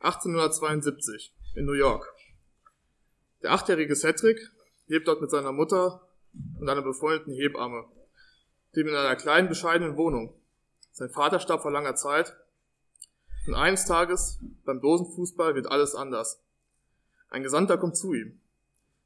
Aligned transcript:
1872 0.00 1.34
in 1.54 1.66
New 1.66 1.74
York. 1.74 2.10
Der 3.42 3.52
achtjährige 3.52 3.94
Cedric 3.94 4.50
lebt 4.86 5.06
dort 5.06 5.20
mit 5.20 5.30
seiner 5.30 5.52
Mutter 5.52 6.00
und 6.58 6.68
einer 6.68 6.80
befreundeten 6.80 7.34
Hebamme, 7.34 7.84
dem 8.74 8.88
in 8.88 8.94
einer 8.94 9.16
kleinen, 9.16 9.48
bescheidenen 9.48 9.98
Wohnung. 9.98 10.34
Sein 10.92 11.10
Vater 11.10 11.38
starb 11.38 11.60
vor 11.60 11.70
langer 11.70 11.96
Zeit 11.96 12.34
und 13.46 13.54
eines 13.54 13.84
Tages 13.84 14.38
beim 14.64 14.80
Dosenfußball 14.80 15.54
wird 15.54 15.66
alles 15.66 15.94
anders. 15.94 16.42
Ein 17.28 17.42
Gesandter 17.42 17.76
kommt 17.76 17.96
zu 17.96 18.14
ihm. 18.14 18.40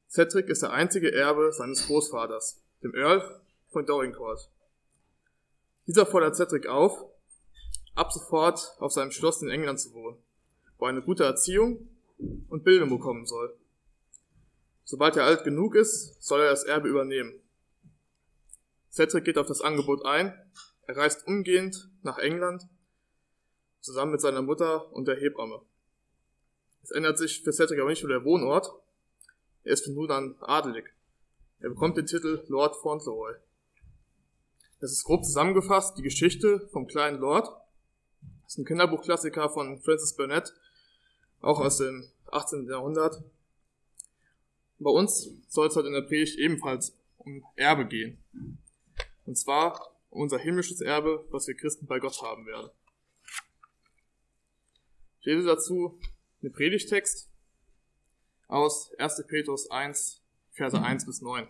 Cedric 0.07 0.47
ist 0.47 0.61
der 0.61 0.71
einzige 0.71 1.13
Erbe 1.13 1.51
seines 1.51 1.87
Großvaters, 1.87 2.61
dem 2.83 2.95
Earl 2.95 3.41
von 3.69 3.85
Dorincourt. 3.85 4.49
Dieser 5.87 6.05
fordert 6.05 6.37
Cedric 6.37 6.67
auf, 6.67 7.03
ab 7.95 8.13
sofort 8.13 8.75
auf 8.79 8.93
seinem 8.93 9.11
Schloss 9.11 9.41
in 9.41 9.49
England 9.49 9.81
zu 9.81 9.93
wohnen, 9.93 10.17
wo 10.77 10.85
eine 10.85 11.01
gute 11.01 11.23
Erziehung 11.23 11.87
und 12.49 12.63
Bildung 12.63 12.89
bekommen 12.89 13.25
soll. 13.25 13.55
Sobald 14.83 15.17
er 15.17 15.25
alt 15.25 15.43
genug 15.43 15.75
ist, 15.75 16.21
soll 16.23 16.41
er 16.41 16.49
das 16.49 16.63
Erbe 16.63 16.87
übernehmen. 16.87 17.39
Cedric 18.91 19.25
geht 19.25 19.37
auf 19.37 19.47
das 19.47 19.61
Angebot 19.61 20.05
ein, 20.05 20.33
er 20.87 20.97
reist 20.97 21.27
umgehend 21.27 21.89
nach 22.03 22.17
England, 22.17 22.67
zusammen 23.81 24.11
mit 24.11 24.21
seiner 24.21 24.41
Mutter 24.41 24.91
und 24.93 25.07
der 25.07 25.19
Hebamme. 25.19 25.61
Es 26.83 26.91
ändert 26.91 27.17
sich 27.17 27.43
für 27.43 27.51
Cedric 27.51 27.79
aber 27.79 27.89
nicht 27.89 28.03
nur 28.03 28.11
der 28.11 28.23
Wohnort, 28.23 28.71
er 29.63 29.73
ist 29.73 29.85
von 29.85 29.95
nun 29.95 30.11
an 30.11 30.35
adelig. 30.41 30.93
Er 31.59 31.69
bekommt 31.69 31.97
den 31.97 32.05
Titel 32.05 32.43
Lord 32.47 32.75
Fauntleroy. 32.75 33.33
Das 34.79 34.91
ist 34.91 35.03
grob 35.03 35.25
zusammengefasst 35.25 35.97
die 35.97 36.03
Geschichte 36.03 36.69
vom 36.71 36.85
kleinen 36.85 37.19
Lord. 37.19 37.47
Das 38.43 38.53
ist 38.53 38.57
ein 38.59 38.65
Kinderbuchklassiker 38.65 39.49
von 39.49 39.81
Francis 39.81 40.15
Burnett, 40.15 40.53
auch 41.45 41.59
aus 41.59 41.77
dem 41.77 42.09
18. 42.31 42.67
Jahrhundert. 42.67 43.23
Bei 44.79 44.89
uns 44.89 45.29
soll 45.47 45.67
es 45.67 45.75
heute 45.75 45.87
in 45.87 45.93
der 45.93 46.01
Predigt 46.01 46.39
ebenfalls 46.39 46.97
um 47.17 47.45
Erbe 47.55 47.85
gehen. 47.85 48.17
Und 49.25 49.37
zwar 49.37 49.91
um 50.09 50.21
unser 50.21 50.39
himmlisches 50.39 50.81
Erbe, 50.81 51.25
was 51.29 51.47
wir 51.47 51.55
Christen 51.55 51.85
bei 51.85 51.99
Gott 51.99 52.21
haben 52.21 52.47
werden. 52.47 52.71
Ich 55.19 55.27
lese 55.27 55.45
dazu 55.45 55.99
den 56.41 56.51
Predigtext 56.51 57.29
aus 58.47 58.91
1. 58.97 59.23
Petrus 59.27 59.69
1, 59.69 60.21
Verse 60.51 60.81
1 60.81 61.05
bis 61.05 61.21
9. 61.21 61.47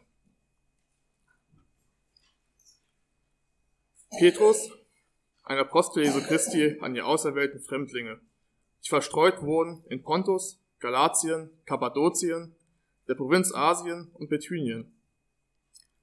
Petrus, 4.19 4.69
ein 5.43 5.57
Apostel 5.57 6.03
Jesu 6.03 6.21
Christi 6.21 6.79
an 6.81 6.93
die 6.93 7.01
auserwählten 7.01 7.61
Fremdlinge, 7.61 8.19
die 8.85 8.89
verstreut 8.89 9.41
wohnen 9.41 9.83
in 9.89 10.03
Pontus, 10.03 10.59
Galatien, 10.79 11.49
Kappadokien, 11.65 12.55
der 13.07 13.15
Provinz 13.15 13.53
Asien 13.53 14.11
und 14.13 14.29
Bethynien, 14.29 14.95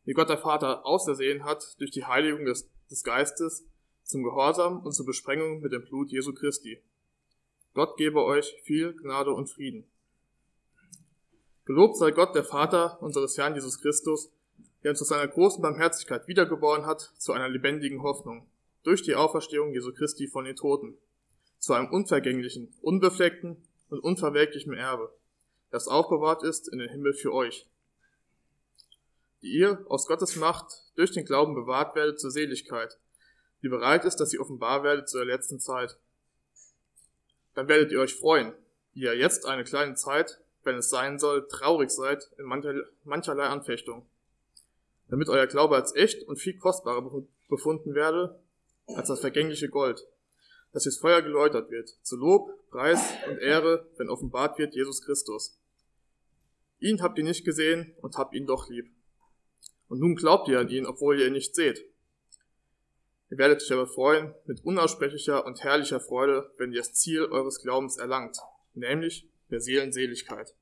die 0.04 0.14
Gott 0.14 0.28
der 0.28 0.38
Vater 0.38 0.84
ausersehen 0.84 1.44
hat 1.44 1.78
durch 1.78 1.92
die 1.92 2.04
Heiligung 2.04 2.44
des, 2.44 2.68
des 2.90 3.04
Geistes 3.04 3.64
zum 4.02 4.24
Gehorsam 4.24 4.80
und 4.84 4.92
zur 4.92 5.06
Besprengung 5.06 5.60
mit 5.60 5.72
dem 5.72 5.84
Blut 5.84 6.10
Jesu 6.10 6.34
Christi. 6.34 6.82
Gott 7.72 7.96
gebe 7.96 8.22
euch 8.24 8.60
viel 8.64 8.94
Gnade 8.94 9.32
und 9.32 9.48
Frieden. 9.48 9.86
Gelobt 11.64 11.96
sei 11.96 12.10
Gott, 12.10 12.34
der 12.34 12.44
Vater 12.44 13.00
unseres 13.00 13.38
Herrn 13.38 13.54
Jesus 13.54 13.80
Christus, 13.80 14.32
der 14.82 14.90
uns 14.90 15.00
aus 15.00 15.08
seiner 15.08 15.28
großen 15.28 15.62
Barmherzigkeit 15.62 16.26
wiedergeboren 16.26 16.84
hat 16.84 17.12
zu 17.16 17.32
einer 17.32 17.48
lebendigen 17.48 18.02
Hoffnung, 18.02 18.48
durch 18.82 19.02
die 19.02 19.14
Auferstehung 19.14 19.72
Jesu 19.72 19.92
Christi 19.92 20.26
von 20.26 20.44
den 20.44 20.56
Toten, 20.56 20.98
zu 21.62 21.74
einem 21.74 21.90
unvergänglichen, 21.90 22.74
unbefleckten 22.82 23.56
und 23.88 24.00
unverwelklichen 24.00 24.74
Erbe, 24.74 25.12
das 25.70 25.86
aufbewahrt 25.86 26.42
ist 26.42 26.68
in 26.68 26.78
den 26.78 26.90
Himmel 26.90 27.14
für 27.14 27.32
euch, 27.32 27.68
die 29.42 29.52
ihr 29.52 29.84
aus 29.88 30.06
Gottes 30.06 30.34
Macht 30.34 30.72
durch 30.96 31.12
den 31.12 31.24
Glauben 31.24 31.54
bewahrt 31.54 31.94
werdet 31.94 32.18
zur 32.18 32.32
Seligkeit, 32.32 32.98
die 33.62 33.68
bereit 33.68 34.04
ist, 34.04 34.16
dass 34.16 34.30
sie 34.30 34.40
offenbar 34.40 34.82
werdet 34.82 35.08
zu 35.08 35.18
der 35.18 35.26
letzten 35.26 35.60
Zeit. 35.60 35.96
Dann 37.54 37.68
werdet 37.68 37.92
ihr 37.92 38.00
euch 38.00 38.14
freuen, 38.14 38.52
ihr 38.94 39.16
jetzt 39.16 39.46
eine 39.46 39.62
kleine 39.62 39.94
Zeit 39.94 40.42
wenn 40.64 40.76
es 40.76 40.90
sein 40.90 41.18
soll, 41.18 41.46
traurig 41.48 41.90
seid 41.90 42.30
in 42.38 42.46
mancherlei 43.04 43.44
Anfechtung, 43.44 44.06
damit 45.08 45.28
euer 45.28 45.46
Glaube 45.46 45.76
als 45.76 45.94
echt 45.94 46.22
und 46.24 46.38
viel 46.38 46.56
kostbarer 46.56 47.24
befunden 47.48 47.94
werde 47.94 48.40
als 48.86 49.08
das 49.08 49.20
vergängliche 49.20 49.68
Gold, 49.68 50.06
das 50.72 50.86
ins 50.86 50.98
Feuer 50.98 51.22
geläutert 51.22 51.70
wird, 51.70 51.96
zu 52.02 52.16
Lob, 52.16 52.50
Preis 52.70 53.12
und 53.28 53.38
Ehre, 53.38 53.88
wenn 53.96 54.08
offenbart 54.08 54.58
wird 54.58 54.74
Jesus 54.74 55.02
Christus. 55.02 55.58
Ihn 56.80 57.02
habt 57.02 57.18
ihr 57.18 57.24
nicht 57.24 57.44
gesehen 57.44 57.94
und 58.00 58.16
habt 58.16 58.34
ihn 58.34 58.46
doch 58.46 58.68
lieb. 58.68 58.90
Und 59.88 60.00
nun 60.00 60.16
glaubt 60.16 60.48
ihr 60.48 60.58
an 60.58 60.68
ihn, 60.68 60.86
obwohl 60.86 61.20
ihr 61.20 61.26
ihn 61.26 61.34
nicht 61.34 61.54
seht. 61.54 61.84
Ihr 63.30 63.38
werdet 63.38 63.62
euch 63.62 63.72
aber 63.72 63.86
freuen 63.86 64.34
mit 64.46 64.64
unaussprechlicher 64.64 65.46
und 65.46 65.62
herrlicher 65.62 66.00
Freude, 66.00 66.52
wenn 66.56 66.72
ihr 66.72 66.80
das 66.80 66.94
Ziel 66.94 67.24
eures 67.26 67.60
Glaubens 67.60 67.98
erlangt, 67.98 68.38
nämlich 68.74 69.28
der 69.50 69.60
Seelenseligkeit. 69.60 70.54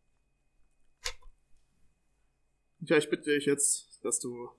Ja, 2.81 2.97
ich 2.97 3.10
bitte 3.10 3.31
dich 3.31 3.47
jetzt, 3.47 4.00
dass 4.03 4.19
du 4.20 4.50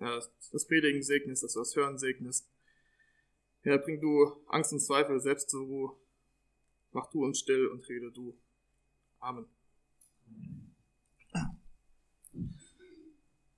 ja, 0.00 0.20
das 0.52 0.66
Predigen 0.66 1.02
segnest, 1.02 1.42
dass 1.42 1.54
du 1.54 1.60
das 1.60 1.74
Hören 1.74 1.98
segnest. 1.98 2.48
Ja, 3.68 3.76
bring 3.76 4.00
du 4.00 4.32
Angst 4.48 4.72
und 4.72 4.80
Zweifel 4.80 5.20
selbst 5.20 5.50
zur 5.50 5.66
Ruhe. 5.66 5.92
Mach 6.92 7.10
du 7.10 7.22
uns 7.22 7.38
still 7.38 7.66
und 7.66 7.86
rede 7.86 8.10
du. 8.10 8.34
Amen. 9.20 9.44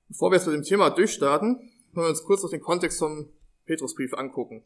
Bevor 0.09 0.32
wir 0.32 0.37
jetzt 0.38 0.47
mit 0.47 0.56
dem 0.56 0.65
Thema 0.65 0.91
durchstarten, 0.91 1.59
wollen 1.93 2.06
wir 2.06 2.10
uns 2.10 2.25
kurz 2.25 2.43
noch 2.43 2.50
den 2.50 2.60
Kontext 2.60 2.99
vom 2.99 3.28
Petrusbrief 3.66 4.12
angucken. 4.15 4.65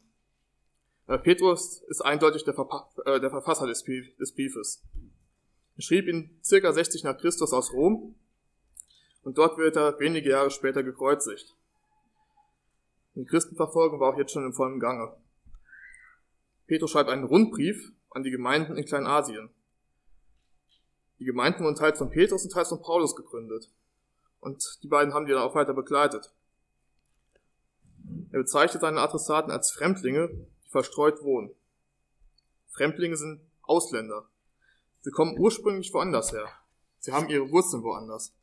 Äh, 1.05 1.19
Petrus 1.19 1.83
ist 1.89 2.01
eindeutig 2.01 2.43
der, 2.43 2.55
Verpa 2.55 2.89
äh, 3.05 3.19
der 3.19 3.29
Verfasser 3.29 3.67
des, 3.67 3.83
des 3.83 4.33
Briefes. 4.33 4.83
Er 5.75 5.83
schrieb 5.83 6.07
ihn 6.07 6.39
circa 6.43 6.73
60 6.73 7.03
nach 7.03 7.19
Christus 7.19 7.53
aus 7.53 7.71
Rom 7.71 8.15
und 9.21 9.37
dort 9.37 9.59
wird 9.59 9.75
er 9.75 9.99
wenige 9.99 10.31
Jahre 10.31 10.49
später 10.49 10.81
gekreuzigt. 10.81 11.55
Die 13.13 13.25
Christenverfolgung 13.25 13.99
war 13.99 14.15
auch 14.15 14.17
jetzt 14.17 14.31
schon 14.31 14.43
im 14.43 14.53
vollen 14.53 14.79
Gange. 14.79 15.15
Petrus 16.67 16.91
schreibt 16.91 17.09
einen 17.09 17.23
Rundbrief 17.23 17.91
an 18.09 18.23
die 18.23 18.31
Gemeinden 18.31 18.77
in 18.77 18.85
Kleinasien. 18.85 19.49
Die 21.19 21.25
Gemeinden 21.25 21.63
wurden 21.63 21.75
teils 21.75 21.97
von 21.97 22.09
Petrus 22.09 22.43
und 22.43 22.51
teils 22.51 22.69
von 22.69 22.81
Paulus 22.81 23.15
gegründet. 23.15 23.69
Und 24.39 24.79
die 24.83 24.87
beiden 24.87 25.13
haben 25.13 25.25
die 25.25 25.31
dann 25.31 25.41
auch 25.41 25.55
weiter 25.55 25.73
begleitet. 25.73 26.31
Er 28.31 28.39
bezeichnet 28.39 28.81
seine 28.81 28.99
Adressaten 28.99 29.51
als 29.51 29.71
Fremdlinge, 29.71 30.29
verstreut 30.69 31.23
wohnen. 31.23 31.51
Fremdlinge 32.67 33.15
sind 33.15 33.41
Ausländer. 33.61 34.27
Sie 35.01 35.11
kommen 35.11 35.39
ursprünglich 35.39 35.93
woanders 35.93 36.33
her. 36.33 36.47
Sie 36.99 37.11
haben 37.11 37.29
ihre 37.29 37.49
Wurzeln 37.51 37.83
woanders. 37.83 38.33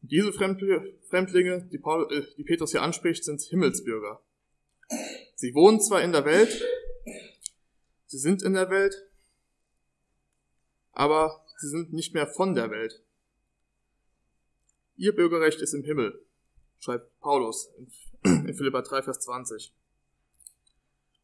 Diese 0.00 0.32
Fremdlinge, 0.32 1.68
die, 1.70 1.78
Paul, 1.78 2.12
äh, 2.12 2.26
die 2.36 2.42
Petrus 2.42 2.72
hier 2.72 2.82
anspricht, 2.82 3.24
sind 3.24 3.40
Himmelsbürger. 3.40 4.20
Sie 5.42 5.56
wohnen 5.56 5.80
zwar 5.80 6.02
in 6.02 6.12
der 6.12 6.24
Welt, 6.24 6.62
sie 8.06 8.18
sind 8.18 8.44
in 8.44 8.54
der 8.54 8.70
Welt, 8.70 8.94
aber 10.92 11.44
sie 11.58 11.68
sind 11.68 11.92
nicht 11.92 12.14
mehr 12.14 12.28
von 12.28 12.54
der 12.54 12.70
Welt. 12.70 13.02
Ihr 14.94 15.12
Bürgerrecht 15.12 15.60
ist 15.60 15.74
im 15.74 15.82
Himmel, 15.82 16.24
schreibt 16.78 17.18
Paulus 17.18 17.74
in 17.76 17.90
Philippa 18.54 18.82
3, 18.82 19.02
Vers 19.02 19.18
20 19.18 19.74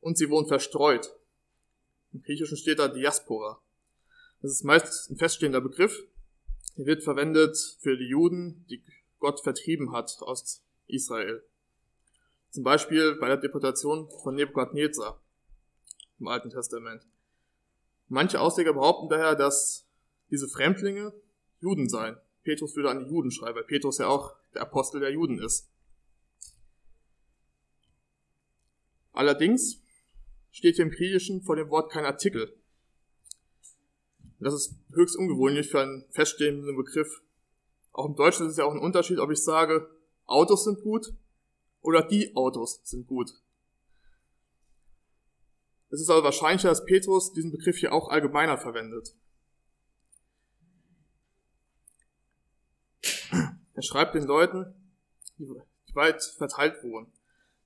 und 0.01 0.19
sie 0.19 0.29
wohnen 0.31 0.49
verstreut. 0.49 1.15
Im 2.13 2.21
Griechischen 2.21 2.57
steht 2.57 2.81
da 2.81 2.89
Diaspora. 2.89 3.63
Das 4.43 4.51
ist 4.51 4.65
meist 4.65 5.13
ein 5.13 5.17
feststehender 5.17 5.61
Begriff. 5.61 5.97
Er 6.75 6.87
wird 6.87 7.05
verwendet 7.05 7.57
für 7.79 7.97
die 7.97 8.09
Juden, 8.09 8.67
die 8.69 8.83
Gott 9.21 9.39
vertrieben 9.45 9.93
hat 9.93 10.11
aus 10.23 10.65
Israel. 10.89 11.48
Zum 12.51 12.65
Beispiel 12.65 13.17
bei 13.17 13.29
der 13.29 13.37
Deportation 13.37 14.09
von 14.23 14.35
Nebukadnezar 14.35 15.21
im 16.19 16.29
Alten 16.29 16.51
Testament. 16.51 17.07
Manche 18.09 18.41
Ausleger 18.41 18.73
behaupten 18.73 19.09
daher, 19.09 19.35
dass 19.35 19.87
diese 20.31 20.49
Fremdlinge 20.49 21.13
Juden 21.61 21.89
seien. 21.89 22.17
Petrus 22.43 22.75
würde 22.75 22.91
an 22.91 23.01
die 23.01 23.11
Juden 23.11 23.31
schreiben, 23.31 23.57
weil 23.57 23.65
Petrus 23.65 23.99
ja 23.99 24.07
auch 24.07 24.35
der 24.55 24.63
Apostel 24.63 25.01
der 25.01 25.13
Juden 25.13 25.39
ist. 25.39 25.69
Allerdings 29.13 29.83
steht 30.51 30.77
hier 30.77 30.87
im 30.87 30.91
Griechischen 30.91 31.43
vor 31.43 31.57
dem 31.57 31.69
Wort 31.69 31.91
kein 31.91 32.05
Artikel. 32.05 32.55
Das 34.41 34.55
ist 34.55 34.77
höchst 34.93 35.17
ungewöhnlich 35.17 35.69
für 35.69 35.81
einen 35.81 36.05
feststehenden 36.11 36.77
Begriff. 36.77 37.21
Auch 37.93 38.07
im 38.07 38.15
Deutschen 38.15 38.47
ist 38.47 38.53
es 38.53 38.59
ja 38.59 38.65
auch 38.65 38.73
ein 38.73 38.79
Unterschied, 38.79 39.19
ob 39.19 39.31
ich 39.31 39.43
sage, 39.43 39.91
Autos 40.27 40.65
sind 40.65 40.81
gut 40.83 41.13
oder 41.89 42.03
die 42.03 42.37
Autos 42.37 42.83
sind 42.85 43.07
gut. 43.07 43.33
Es 45.89 46.03
ist 46.03 46.11
aber 46.11 46.23
wahrscheinlicher, 46.23 46.69
dass 46.69 46.85
Petrus 46.85 47.33
diesen 47.33 47.51
Begriff 47.51 47.79
hier 47.79 47.95
auch 47.95 48.11
allgemeiner 48.11 48.59
verwendet. 48.59 49.15
Er 53.73 53.83
schreibt 53.83 54.15
den 54.15 54.25
Leuten, 54.25 54.67
die 55.39 55.49
weit 55.95 56.23
verteilt 56.23 56.83
wohnen. 56.83 57.11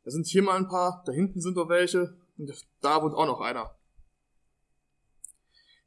Da 0.04 0.12
sind 0.12 0.28
hier 0.28 0.44
mal 0.44 0.56
ein 0.56 0.69
paar, 0.69 1.02
da 1.04 1.10
hinten 1.10 1.40
sind 1.40 1.56
noch 1.56 1.69
welche 1.69 2.16
und 2.38 2.48
da 2.80 3.02
wohnt 3.02 3.16
auch 3.16 3.26
noch 3.26 3.40
einer. 3.40 3.74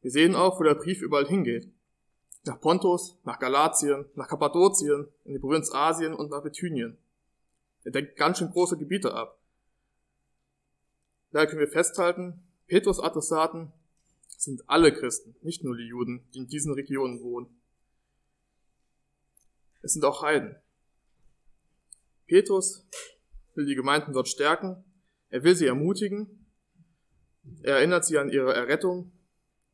Wir 0.01 0.11
sehen 0.11 0.35
auch, 0.35 0.59
wo 0.59 0.63
der 0.63 0.75
Brief 0.75 1.01
überall 1.01 1.25
hingeht. 1.25 1.71
Nach 2.43 2.59
Pontus, 2.59 3.17
nach 3.23 3.39
Galatien, 3.39 4.09
nach 4.15 4.27
Kappadokien, 4.27 5.07
in 5.23 5.33
die 5.35 5.39
Provinz 5.39 5.73
Asien 5.73 6.13
und 6.13 6.31
nach 6.31 6.43
Bithynien. 6.43 6.97
Er 7.85 7.91
deckt 7.91 8.17
ganz 8.17 8.39
schön 8.39 8.49
große 8.49 8.77
Gebiete 8.77 9.13
ab. 9.13 9.39
Daher 11.31 11.47
können 11.47 11.59
wir 11.59 11.67
festhalten, 11.67 12.43
Petrus 12.67 12.99
Adressaten 12.99 13.71
sind 14.37 14.67
alle 14.67 14.91
Christen, 14.91 15.35
nicht 15.41 15.63
nur 15.63 15.77
die 15.77 15.87
Juden, 15.87 16.27
die 16.33 16.39
in 16.39 16.47
diesen 16.47 16.73
Regionen 16.73 17.21
wohnen. 17.21 17.47
Es 19.81 19.93
sind 19.93 20.03
auch 20.03 20.23
Heiden. 20.23 20.55
Petrus 22.25 22.87
will 23.53 23.65
die 23.65 23.75
Gemeinden 23.75 24.13
dort 24.13 24.27
stärken, 24.27 24.83
er 25.29 25.43
will 25.43 25.55
sie 25.55 25.67
ermutigen, 25.67 26.47
er 27.61 27.75
erinnert 27.75 28.05
sie 28.05 28.17
an 28.17 28.29
ihre 28.29 28.53
Errettung, 28.53 29.11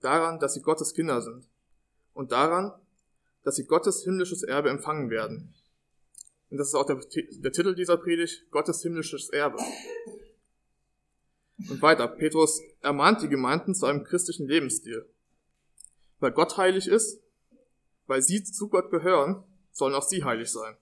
daran, 0.01 0.39
dass 0.39 0.53
sie 0.53 0.61
Gottes 0.61 0.93
Kinder 0.93 1.21
sind 1.21 1.47
und 2.13 2.33
daran, 2.33 2.73
dass 3.43 3.55
sie 3.55 3.65
Gottes 3.65 4.03
himmlisches 4.03 4.43
Erbe 4.43 4.69
empfangen 4.69 5.09
werden. 5.09 5.53
Und 6.51 6.57
das 6.57 6.67
ist 6.67 6.75
auch 6.75 6.85
der, 6.85 6.97
der 6.97 7.51
Titel 7.53 7.73
dieser 7.73 7.95
Predigt, 7.95 8.51
Gottes 8.51 8.81
himmlisches 8.81 9.29
Erbe. 9.29 9.57
Und 11.69 11.81
weiter, 11.81 12.07
Petrus 12.09 12.61
ermahnt 12.81 13.21
die 13.21 13.29
Gemeinden 13.29 13.73
zu 13.73 13.85
einem 13.85 14.03
christlichen 14.03 14.47
Lebensstil. 14.47 15.07
Weil 16.19 16.33
Gott 16.33 16.57
heilig 16.57 16.87
ist, 16.87 17.21
weil 18.05 18.21
sie 18.21 18.43
zu 18.43 18.67
Gott 18.67 18.91
gehören, 18.91 19.43
sollen 19.71 19.95
auch 19.95 20.03
sie 20.03 20.25
heilig 20.25 20.51
sein. 20.51 20.75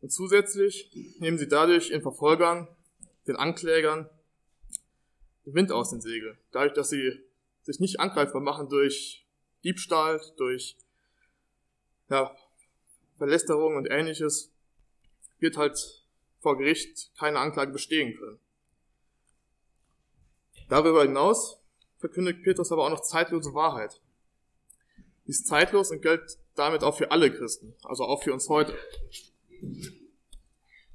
Und 0.00 0.12
zusätzlich 0.12 0.92
nehmen 1.18 1.36
sie 1.36 1.48
dadurch 1.48 1.90
in 1.90 2.00
Verfolgern, 2.00 2.68
den 3.26 3.36
Anklägern, 3.36 4.08
den 5.44 5.54
Wind 5.54 5.72
aus 5.72 5.90
den 5.90 6.00
Segeln. 6.00 6.38
Dadurch, 6.52 6.74
dass 6.74 6.90
sie 6.90 7.20
sich 7.62 7.80
nicht 7.80 7.98
angreifbar 7.98 8.40
machen 8.40 8.68
durch 8.68 9.26
Diebstahl, 9.64 10.20
durch 10.36 10.76
ja, 12.08 12.34
Verlästerung 13.20 13.76
und 13.76 13.84
ähnliches, 13.90 14.50
wird 15.40 15.58
halt 15.58 15.78
vor 16.40 16.56
Gericht 16.56 17.10
keine 17.18 17.38
Anklage 17.38 17.70
bestehen 17.70 18.16
können. 18.16 18.38
Darüber 20.70 21.02
hinaus 21.02 21.58
verkündigt 21.98 22.42
Petrus 22.42 22.72
aber 22.72 22.86
auch 22.86 22.90
noch 22.90 23.02
zeitlose 23.02 23.52
Wahrheit. 23.52 24.00
Die 25.26 25.32
ist 25.32 25.46
zeitlos 25.46 25.90
und 25.90 26.00
gilt 26.00 26.38
damit 26.54 26.82
auch 26.82 26.96
für 26.96 27.10
alle 27.10 27.30
Christen, 27.30 27.74
also 27.82 28.04
auch 28.04 28.22
für 28.22 28.32
uns 28.32 28.48
heute. 28.48 28.74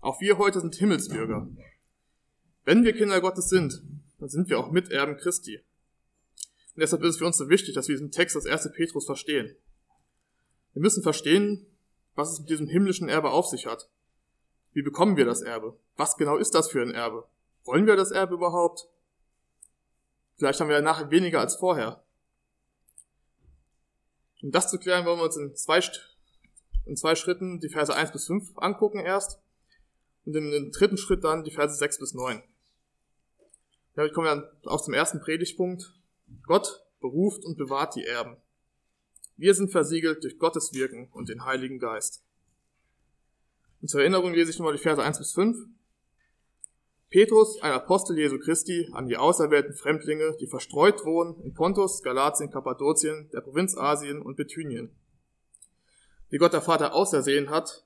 Auch 0.01 0.19
wir 0.19 0.39
heute 0.39 0.61
sind 0.61 0.73
Himmelsbürger. 0.73 1.47
Wenn 2.63 2.83
wir 2.83 2.93
Kinder 2.93 3.21
Gottes 3.21 3.49
sind, 3.49 3.83
dann 4.17 4.29
sind 4.29 4.49
wir 4.49 4.57
auch 4.57 4.71
Miterben 4.71 5.17
Christi. 5.17 5.57
Und 5.57 6.81
deshalb 6.81 7.03
ist 7.03 7.09
es 7.09 7.17
für 7.19 7.27
uns 7.27 7.37
so 7.37 7.49
wichtig, 7.49 7.75
dass 7.75 7.87
wir 7.87 7.93
diesen 7.93 8.09
Text 8.09 8.35
als 8.35 8.47
1. 8.47 8.71
Petrus 8.73 9.05
verstehen. 9.05 9.55
Wir 10.73 10.81
müssen 10.81 11.03
verstehen, 11.03 11.67
was 12.15 12.31
es 12.31 12.39
mit 12.39 12.49
diesem 12.49 12.67
himmlischen 12.67 13.09
Erbe 13.09 13.31
auf 13.31 13.47
sich 13.47 13.65
hat. 13.65 13.89
Wie 14.73 14.81
bekommen 14.81 15.17
wir 15.17 15.25
das 15.25 15.41
Erbe? 15.41 15.77
Was 15.95 16.17
genau 16.17 16.37
ist 16.37 16.55
das 16.55 16.69
für 16.69 16.81
ein 16.81 16.93
Erbe? 16.93 17.27
Wollen 17.63 17.87
wir 17.87 17.95
das 17.95 18.11
Erbe 18.11 18.35
überhaupt? 18.35 18.87
Vielleicht 20.37 20.59
haben 20.59 20.67
wir 20.67 20.75
ja 20.75 20.81
nachher 20.81 21.11
weniger 21.11 21.39
als 21.39 21.55
vorher. 21.55 22.03
Um 24.41 24.51
das 24.51 24.69
zu 24.69 24.77
klären, 24.77 25.05
wollen 25.05 25.19
wir 25.19 25.23
uns 25.23 25.37
in 25.37 25.55
zwei, 25.55 25.81
in 26.85 26.97
zwei 26.97 27.15
Schritten 27.15 27.59
die 27.59 27.69
Verse 27.69 27.93
1 27.93 28.11
bis 28.11 28.27
5 28.27 28.57
angucken 28.57 28.99
erst 28.99 29.39
und 30.25 30.35
in 30.35 30.51
den 30.51 30.71
dritten 30.71 30.97
Schritt 30.97 31.23
dann 31.23 31.43
die 31.43 31.51
Verse 31.51 31.75
6 31.75 31.99
bis 31.99 32.13
9. 32.13 32.43
Damit 33.95 34.13
kommen 34.13 34.27
wir 34.27 34.35
dann 34.35 34.49
auch 34.65 34.81
zum 34.81 34.93
ersten 34.93 35.21
Predigtpunkt. 35.21 35.93
Gott 36.43 36.85
beruft 36.99 37.45
und 37.45 37.57
bewahrt 37.57 37.95
die 37.95 38.05
Erben. 38.05 38.37
Wir 39.37 39.53
sind 39.53 39.71
versiegelt 39.71 40.23
durch 40.23 40.39
Gottes 40.39 40.73
Wirken 40.73 41.09
und 41.11 41.27
den 41.27 41.43
Heiligen 41.45 41.77
Geist. 41.77 42.23
Und 43.81 43.89
zur 43.89 44.01
Erinnerung 44.01 44.33
lese 44.33 44.51
ich 44.51 44.57
nochmal 44.57 44.75
die 44.75 44.81
Verse 44.81 45.03
1 45.03 45.17
bis 45.17 45.33
5. 45.33 45.57
Petrus, 47.09 47.61
ein 47.61 47.73
Apostel 47.73 48.17
Jesu 48.17 48.39
Christi, 48.39 48.89
an 48.93 49.07
die 49.07 49.17
auserwählten 49.17 49.73
Fremdlinge, 49.73 50.35
die 50.39 50.47
verstreut 50.47 51.05
wohnen 51.05 51.39
in 51.43 51.53
Pontus, 51.53 52.01
Galatien, 52.01 52.49
Kappadokien, 52.49 53.29
der 53.31 53.41
Provinz 53.41 53.77
Asien 53.77 54.21
und 54.21 54.37
Bithynien. 54.37 54.89
Wie 56.29 56.37
Gott 56.37 56.53
der 56.53 56.61
Vater 56.61 56.93
ausersehen 56.93 57.49
hat, 57.49 57.85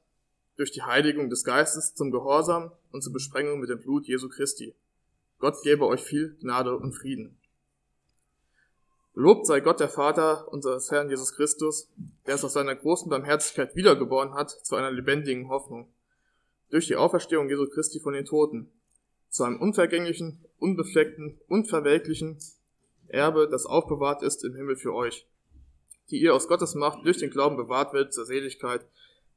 durch 0.56 0.72
die 0.72 0.84
Heiligung 0.84 1.30
des 1.30 1.44
Geistes 1.44 1.96
zum 1.96 2.12
Gehorsam 2.12 2.72
und 2.92 3.02
zur 3.02 3.14
Besprengung 3.14 3.60
mit 3.60 3.70
dem 3.70 3.80
Blut 3.80 4.06
Jesu 4.08 4.30
Christi. 4.30 4.76
Gott 5.40 5.56
gebe 5.64 5.88
euch 5.88 6.02
viel 6.02 6.38
Gnade 6.42 6.76
und 6.76 6.94
Frieden. 6.94 7.39
Lobt 9.20 9.48
sei 9.48 9.60
Gott 9.60 9.82
der 9.82 9.90
Vater 9.90 10.48
unseres 10.48 10.92
Herrn 10.92 11.10
Jesus 11.10 11.36
Christus, 11.36 11.90
der 12.26 12.36
es 12.36 12.44
aus 12.46 12.54
seiner 12.54 12.74
großen 12.74 13.10
Barmherzigkeit 13.10 13.76
wiedergeboren 13.76 14.34
hat 14.34 14.50
zu 14.50 14.78
einer 14.78 14.92
lebendigen 14.92 15.50
Hoffnung. 15.50 15.92
Durch 16.70 16.88
die 16.88 16.96
Auferstehung 16.96 17.50
Jesu 17.50 17.68
Christi 17.68 18.00
von 18.00 18.14
den 18.14 18.24
Toten, 18.24 18.72
zu 19.28 19.44
einem 19.44 19.60
unvergänglichen, 19.60 20.46
unbefleckten, 20.58 21.38
unverwelklichen 21.50 22.40
Erbe, 23.10 23.50
das 23.52 23.66
aufbewahrt 23.66 24.24
ist 24.24 24.46
im 24.46 24.56
Himmel 24.56 24.78
für 24.78 24.94
euch, 24.94 25.28
die 26.12 26.22
ihr 26.22 26.34
aus 26.34 26.48
Gottes 26.48 26.74
Macht 26.76 27.06
durch 27.06 27.18
den 27.18 27.30
Glauben 27.30 27.58
bewahrt 27.58 27.92
wird 27.92 28.14
zur 28.14 28.26
Seligkeit, 28.26 28.86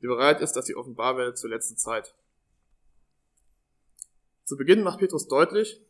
die 0.00 0.06
bereit 0.06 0.43
ist, 0.43 0.52
dass 0.52 0.67
sie 0.67 0.76
offenbar 0.76 1.17
wird 1.17 1.38
zur 1.38 1.50
letzten 1.50 1.76
Zeit. 1.76 2.14
Zu 4.44 4.56
Beginn 4.56 4.84
macht 4.84 5.00
Petrus 5.00 5.26
deutlich, 5.26 5.81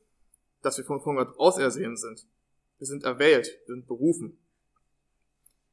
dass 0.63 0.79
wir 0.79 0.87
von 0.87 0.99
Gott 1.03 1.39
ausersehen 1.39 1.99
sind. 1.99 2.25
Wir 2.83 2.87
sind 2.89 3.05
erwählt, 3.05 3.47
wir 3.47 3.77
sind 3.77 3.87
berufen. 3.87 4.37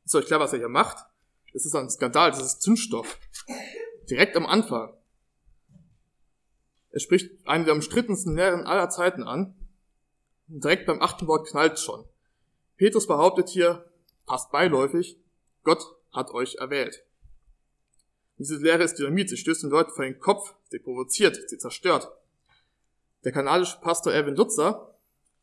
Ist 0.05 0.13
euch 0.13 0.27
klar, 0.27 0.39
was 0.39 0.53
er 0.53 0.59
hier 0.59 0.69
macht? 0.69 1.07
Das 1.53 1.65
ist 1.65 1.73
ein 1.73 1.89
Skandal, 1.89 2.29
das 2.29 2.45
ist 2.45 2.61
Zündstoff. 2.61 3.17
Direkt 4.11 4.37
am 4.37 4.45
Anfang. 4.45 4.93
Er 6.91 6.99
spricht 6.99 7.31
einen 7.47 7.65
der 7.65 7.73
umstrittensten 7.73 8.35
Lehren 8.35 8.67
aller 8.67 8.91
Zeiten 8.91 9.23
an. 9.23 9.55
Und 10.49 10.63
direkt 10.63 10.85
beim 10.85 11.01
achten 11.01 11.25
Wort 11.25 11.47
knallt 11.47 11.79
schon. 11.79 12.05
Petrus 12.77 13.07
behauptet 13.07 13.49
hier, 13.49 13.91
passt 14.27 14.51
beiläufig, 14.51 15.17
Gott 15.63 15.83
hat 16.11 16.29
euch 16.29 16.57
erwählt. 16.57 17.03
Diese 18.37 18.57
Lehre 18.57 18.83
ist 18.83 18.99
Dynamit, 18.99 19.31
sie 19.31 19.37
stößt 19.37 19.63
den 19.63 19.71
Leuten 19.71 19.93
vor 19.95 20.05
den 20.05 20.19
Kopf, 20.19 20.53
sie 20.69 20.77
provoziert, 20.77 21.39
sie 21.49 21.57
zerstört. 21.57 22.07
Der 23.23 23.31
kanadische 23.31 23.79
Pastor 23.81 24.13
Erwin 24.13 24.35
Lutzer 24.35 24.95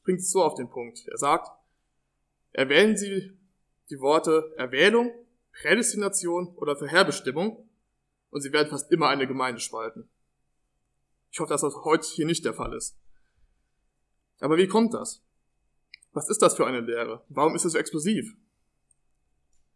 bringt 0.04 0.20
es 0.20 0.30
so 0.30 0.44
auf 0.44 0.54
den 0.54 0.70
Punkt. 0.70 1.08
Er 1.08 1.18
sagt, 1.18 1.50
erwählen 2.56 2.96
Sie 2.96 3.36
die 3.90 4.00
Worte 4.00 4.50
Erwählung, 4.56 5.12
Prädestination 5.52 6.54
oder 6.56 6.74
Vorherbestimmung 6.74 7.68
und 8.30 8.40
Sie 8.40 8.52
werden 8.52 8.70
fast 8.70 8.90
immer 8.90 9.08
eine 9.08 9.26
Gemeinde 9.26 9.60
spalten. 9.60 10.08
Ich 11.30 11.38
hoffe, 11.38 11.50
dass 11.50 11.60
das 11.60 11.74
heute 11.84 12.08
hier 12.08 12.24
nicht 12.24 12.46
der 12.46 12.54
Fall 12.54 12.72
ist. 12.72 12.96
Aber 14.40 14.56
wie 14.56 14.68
kommt 14.68 14.94
das? 14.94 15.22
Was 16.12 16.30
ist 16.30 16.40
das 16.40 16.54
für 16.56 16.66
eine 16.66 16.80
Lehre? 16.80 17.22
Warum 17.28 17.54
ist 17.54 17.66
es 17.66 17.72
so 17.72 17.78
explosiv? 17.78 18.34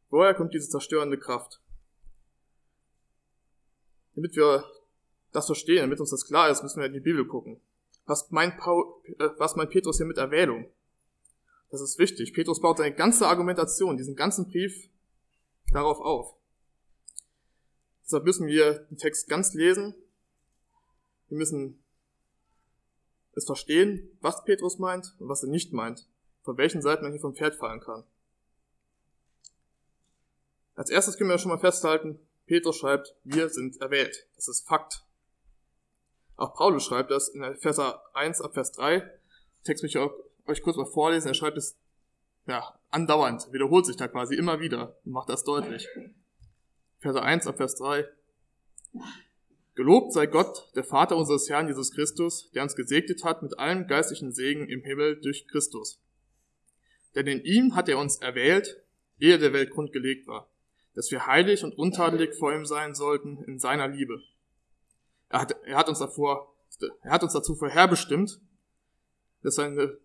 Woher 0.08 0.32
kommt 0.32 0.54
diese 0.54 0.70
zerstörende 0.70 1.18
Kraft? 1.18 1.60
Damit 4.14 4.34
wir 4.36 4.64
das 5.32 5.46
verstehen, 5.46 5.82
damit 5.82 6.00
uns 6.00 6.10
das 6.10 6.24
klar 6.24 6.48
ist, 6.48 6.62
müssen 6.62 6.80
wir 6.80 6.86
in 6.86 6.94
die 6.94 7.00
Bibel 7.00 7.26
gucken. 7.26 7.60
Was 8.06 8.30
meint, 8.30 8.56
Paul, 8.56 8.86
äh, 9.18 9.28
was 9.36 9.54
meint 9.54 9.70
Petrus 9.70 9.98
hier 9.98 10.06
mit 10.06 10.16
Erwählung? 10.16 10.66
Das 11.70 11.80
ist 11.80 11.98
wichtig. 11.98 12.32
Petrus 12.32 12.60
baut 12.60 12.78
seine 12.78 12.94
ganze 12.94 13.26
Argumentation, 13.28 13.96
diesen 13.96 14.16
ganzen 14.16 14.48
Brief 14.48 14.88
darauf 15.72 16.00
auf. 16.00 16.34
Deshalb 18.04 18.24
müssen 18.24 18.46
wir 18.46 18.86
den 18.90 18.98
Text 18.98 19.28
ganz 19.28 19.54
lesen 19.54 19.94
wir 21.30 21.38
müssen 21.38 21.82
es 23.32 23.46
verstehen, 23.46 24.18
was 24.20 24.44
Petrus 24.44 24.78
meint 24.78 25.14
und 25.20 25.28
was 25.28 25.44
er 25.44 25.48
nicht 25.48 25.72
meint, 25.72 26.08
von 26.42 26.58
welchen 26.58 26.82
Seiten 26.82 27.04
man 27.04 27.12
hier 27.12 27.20
vom 27.20 27.36
Pferd 27.36 27.54
fallen 27.54 27.80
kann. 27.80 28.04
Als 30.74 30.90
erstes 30.90 31.16
können 31.16 31.30
wir 31.30 31.38
schon 31.38 31.50
mal 31.50 31.58
festhalten, 31.58 32.18
Petrus 32.46 32.76
schreibt, 32.76 33.14
wir 33.22 33.48
sind 33.48 33.80
erwählt. 33.80 34.26
Das 34.34 34.48
ist 34.48 34.66
Fakt. 34.66 35.04
Auch 36.36 36.54
Paulus 36.54 36.84
schreibt 36.84 37.12
das 37.12 37.28
in 37.28 37.42
Verser 37.56 38.02
1 38.14 38.40
ab 38.40 38.54
Vers 38.54 38.72
3. 38.72 38.98
Den 38.98 39.64
Text 39.64 39.84
möchte 39.84 39.98
ich 39.98 40.04
euch 40.50 40.62
kurz 40.62 40.76
mal 40.76 40.86
vorlesen. 40.86 41.28
Er 41.28 41.34
schreibt 41.34 41.56
es 41.56 41.78
ja, 42.46 42.78
andauernd, 42.90 43.52
wiederholt 43.52 43.86
sich 43.86 43.96
da 43.96 44.08
quasi 44.08 44.34
immer 44.34 44.60
wieder 44.60 44.96
und 45.04 45.12
macht 45.12 45.28
das 45.28 45.44
deutlich. 45.44 45.88
Verse 46.98 47.22
1 47.22 47.46
ab 47.46 47.56
Vers 47.56 47.76
3. 47.76 48.06
Gelobt 49.74 50.12
sei 50.12 50.26
Gott, 50.26 50.70
der 50.74 50.84
Vater 50.84 51.16
unseres 51.16 51.48
Herrn 51.48 51.68
Jesus 51.68 51.92
Christus, 51.92 52.50
der 52.52 52.62
uns 52.62 52.76
gesegnet 52.76 53.24
hat 53.24 53.42
mit 53.42 53.58
allem 53.58 53.86
geistlichen 53.86 54.32
Segen 54.32 54.68
im 54.68 54.82
Himmel 54.82 55.20
durch 55.20 55.46
Christus. 55.48 56.02
Denn 57.14 57.26
in 57.26 57.42
ihm 57.44 57.74
hat 57.74 57.88
er 57.88 57.98
uns 57.98 58.16
erwählt, 58.16 58.82
ehe 59.18 59.38
der 59.38 59.52
Welt 59.52 59.70
grundgelegt 59.70 60.26
war, 60.26 60.50
dass 60.94 61.10
wir 61.10 61.26
heilig 61.26 61.64
und 61.64 61.76
untadelig 61.78 62.34
vor 62.34 62.52
ihm 62.52 62.66
sein 62.66 62.94
sollten 62.94 63.42
in 63.44 63.58
seiner 63.58 63.88
Liebe. 63.88 64.20
Er 65.28 65.40
hat, 65.40 65.56
er 65.64 65.76
hat 65.76 65.88
uns 65.88 66.00
davor, 66.00 66.54
er 67.02 67.12
hat 67.12 67.22
uns 67.22 67.32
dazu 67.32 67.54
vorherbestimmt, 67.54 68.40
dass 69.42 69.54
seine, 69.54 69.98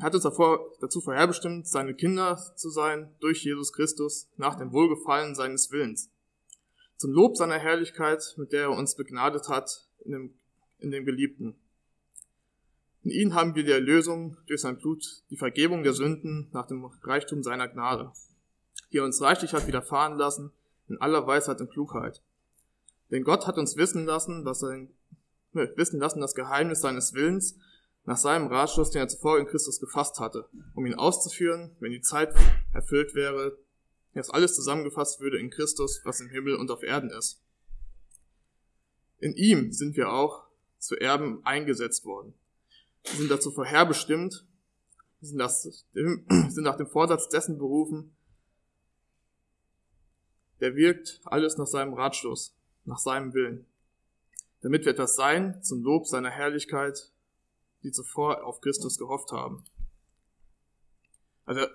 hat 0.00 0.14
uns 0.14 0.22
davor, 0.22 0.72
dazu 0.80 1.00
vorherbestimmt, 1.00 1.66
seine 1.66 1.94
Kinder 1.94 2.36
zu 2.56 2.70
sein 2.70 3.14
durch 3.20 3.42
Jesus 3.44 3.72
Christus 3.72 4.28
nach 4.36 4.54
dem 4.54 4.72
Wohlgefallen 4.72 5.34
seines 5.34 5.70
Willens. 5.70 6.10
Zum 6.96 7.12
Lob 7.12 7.36
seiner 7.36 7.58
Herrlichkeit, 7.58 8.34
mit 8.36 8.52
der 8.52 8.62
er 8.62 8.70
uns 8.70 8.96
begnadet 8.96 9.48
hat 9.48 9.86
in 10.04 10.12
dem, 10.12 10.34
in 10.78 10.90
dem 10.90 11.04
Geliebten. 11.04 11.56
In 13.02 13.10
ihm 13.10 13.34
haben 13.34 13.54
wir 13.54 13.64
die 13.64 13.72
Erlösung 13.72 14.36
durch 14.46 14.60
sein 14.60 14.78
Blut, 14.78 15.22
die 15.30 15.36
Vergebung 15.36 15.82
der 15.82 15.94
Sünden 15.94 16.48
nach 16.52 16.66
dem 16.66 16.84
Reichtum 16.84 17.42
seiner 17.42 17.68
Gnade, 17.68 18.12
die 18.92 18.98
er 18.98 19.04
uns 19.04 19.22
reichlich 19.22 19.54
hat 19.54 19.66
widerfahren 19.66 20.18
lassen 20.18 20.52
in 20.88 21.00
aller 21.00 21.26
Weisheit 21.26 21.60
und 21.60 21.70
Klugheit. 21.70 22.22
Denn 23.10 23.24
Gott 23.24 23.46
hat 23.46 23.58
uns 23.58 23.76
wissen 23.76 24.04
lassen, 24.04 24.44
was 24.44 24.60
sein, 24.60 24.90
wissen 25.52 26.00
lassen 26.00 26.20
das 26.20 26.34
Geheimnis 26.34 26.80
seines 26.80 27.14
Willens 27.14 27.56
nach 28.08 28.16
seinem 28.16 28.46
Ratschluss, 28.46 28.90
den 28.90 29.02
er 29.02 29.08
zuvor 29.08 29.38
in 29.38 29.46
Christus 29.46 29.80
gefasst 29.80 30.18
hatte, 30.18 30.48
um 30.74 30.86
ihn 30.86 30.94
auszuführen, 30.94 31.76
wenn 31.78 31.92
die 31.92 32.00
Zeit 32.00 32.34
erfüllt 32.72 33.14
wäre, 33.14 33.58
dass 34.14 34.30
alles 34.30 34.54
zusammengefasst 34.54 35.20
würde 35.20 35.38
in 35.38 35.50
Christus, 35.50 36.00
was 36.04 36.20
im 36.20 36.30
Himmel 36.30 36.54
und 36.54 36.70
auf 36.70 36.82
Erden 36.82 37.10
ist. 37.10 37.42
In 39.18 39.34
ihm 39.34 39.72
sind 39.72 39.94
wir 39.98 40.10
auch 40.10 40.46
zu 40.78 40.96
Erben 40.96 41.44
eingesetzt 41.44 42.06
worden. 42.06 42.32
Wir 43.04 43.16
sind 43.16 43.30
dazu 43.30 43.50
vorherbestimmt, 43.50 44.46
sind, 45.20 45.36
nach 45.36 46.76
dem 46.78 46.86
Vorsatz 46.86 47.28
dessen 47.28 47.58
berufen, 47.58 48.16
der 50.60 50.76
wirkt 50.76 51.20
alles 51.26 51.58
nach 51.58 51.66
seinem 51.66 51.92
Ratschluss, 51.92 52.56
nach 52.86 52.98
seinem 52.98 53.34
Willen, 53.34 53.66
damit 54.62 54.86
wir 54.86 54.92
etwas 54.92 55.14
sein 55.14 55.62
zum 55.62 55.82
Lob 55.82 56.06
seiner 56.06 56.30
Herrlichkeit, 56.30 57.12
die 57.82 57.92
zuvor 57.92 58.44
auf 58.44 58.60
Christus 58.60 58.98
gehofft 58.98 59.32
haben. 59.32 59.64
Also 61.44 61.66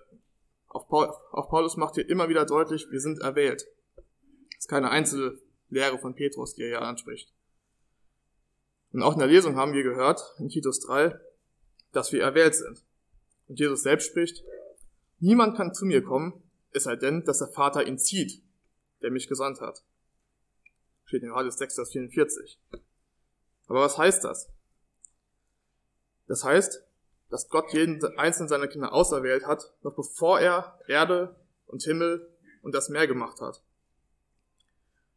auf, 0.68 0.88
Paul, 0.88 1.14
auf 1.32 1.50
Paulus 1.50 1.78
macht 1.78 1.96
hier 1.96 2.08
immer 2.10 2.30
wieder 2.30 2.46
deutlich, 2.46 2.88
wir 2.90 3.00
sind 3.00 3.22
erwählt. 3.22 3.66
Das 3.96 4.60
ist 4.60 4.68
keine 4.68 4.90
einzelne 4.90 5.40
Lehre 5.70 5.98
von 5.98 6.16
Petrus, 6.16 6.56
die 6.56 6.64
er 6.64 6.68
hier 6.70 6.82
anspricht. 6.82 7.34
Und 8.92 9.02
auch 9.02 9.14
in 9.14 9.20
der 9.20 9.28
Lesung 9.28 9.56
haben 9.56 9.74
wir 9.74 9.84
gehört, 9.84 10.22
in 10.38 10.50
Titus 10.50 10.80
3, 10.82 11.20
dass 11.92 12.12
wir 12.12 12.22
erwählt 12.22 12.56
sind. 12.56 12.84
Und 13.48 13.60
Jesus 13.60 13.84
selbst 13.84 14.08
spricht, 14.08 14.44
niemand 15.20 15.58
kann 15.58 15.74
zu 15.74 15.86
mir 15.86 16.04
kommen, 16.04 16.44
es 16.72 16.84
sei 16.84 16.96
denn, 16.96 17.24
dass 17.24 17.40
der 17.40 17.50
Vater 17.50 17.86
ihn 17.86 17.98
zieht, 17.98 18.44
der 19.02 19.12
mich 19.12 19.28
gesandt 19.28 19.62
hat. 19.62 19.84
Steht 21.06 21.24
in 21.24 21.30
Johannes 21.30 21.58
6, 21.58 21.76
Vers 21.76 21.92
44. 21.92 22.60
Aber 23.68 23.82
was 23.82 23.98
heißt 23.98 24.24
das? 24.24 24.50
Das 26.34 26.44
heißt, 26.44 26.84
dass 27.30 27.48
Gott 27.48 27.74
jeden 27.74 28.04
einzelnen 28.18 28.50
seiner 28.50 28.68
Kinder 28.68 28.92
auserwählt 28.92 29.46
hat, 29.46 29.72
noch 29.84 29.94
bevor 29.94 30.40
er 30.40 30.80
Erde 30.88 31.36
und 31.68 31.84
Himmel 31.84 32.28
und 32.64 32.74
das 32.74 32.90
Meer 32.90 33.06
gemacht 33.06 33.40
hat. 33.40 33.62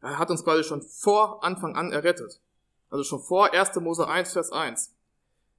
Er 0.03 0.19
hat 0.19 0.31
uns 0.31 0.45
quasi 0.45 0.63
schon 0.63 0.83
vor 0.83 1.43
Anfang 1.43 1.75
an 1.75 1.91
errettet. 1.91 2.43
Also 2.91 3.03
schon 3.03 3.23
vor 3.23 3.55
1. 3.55 3.77
Mose 3.77 4.07
1, 4.07 4.35
Vers 4.35 4.53
1. 4.53 4.93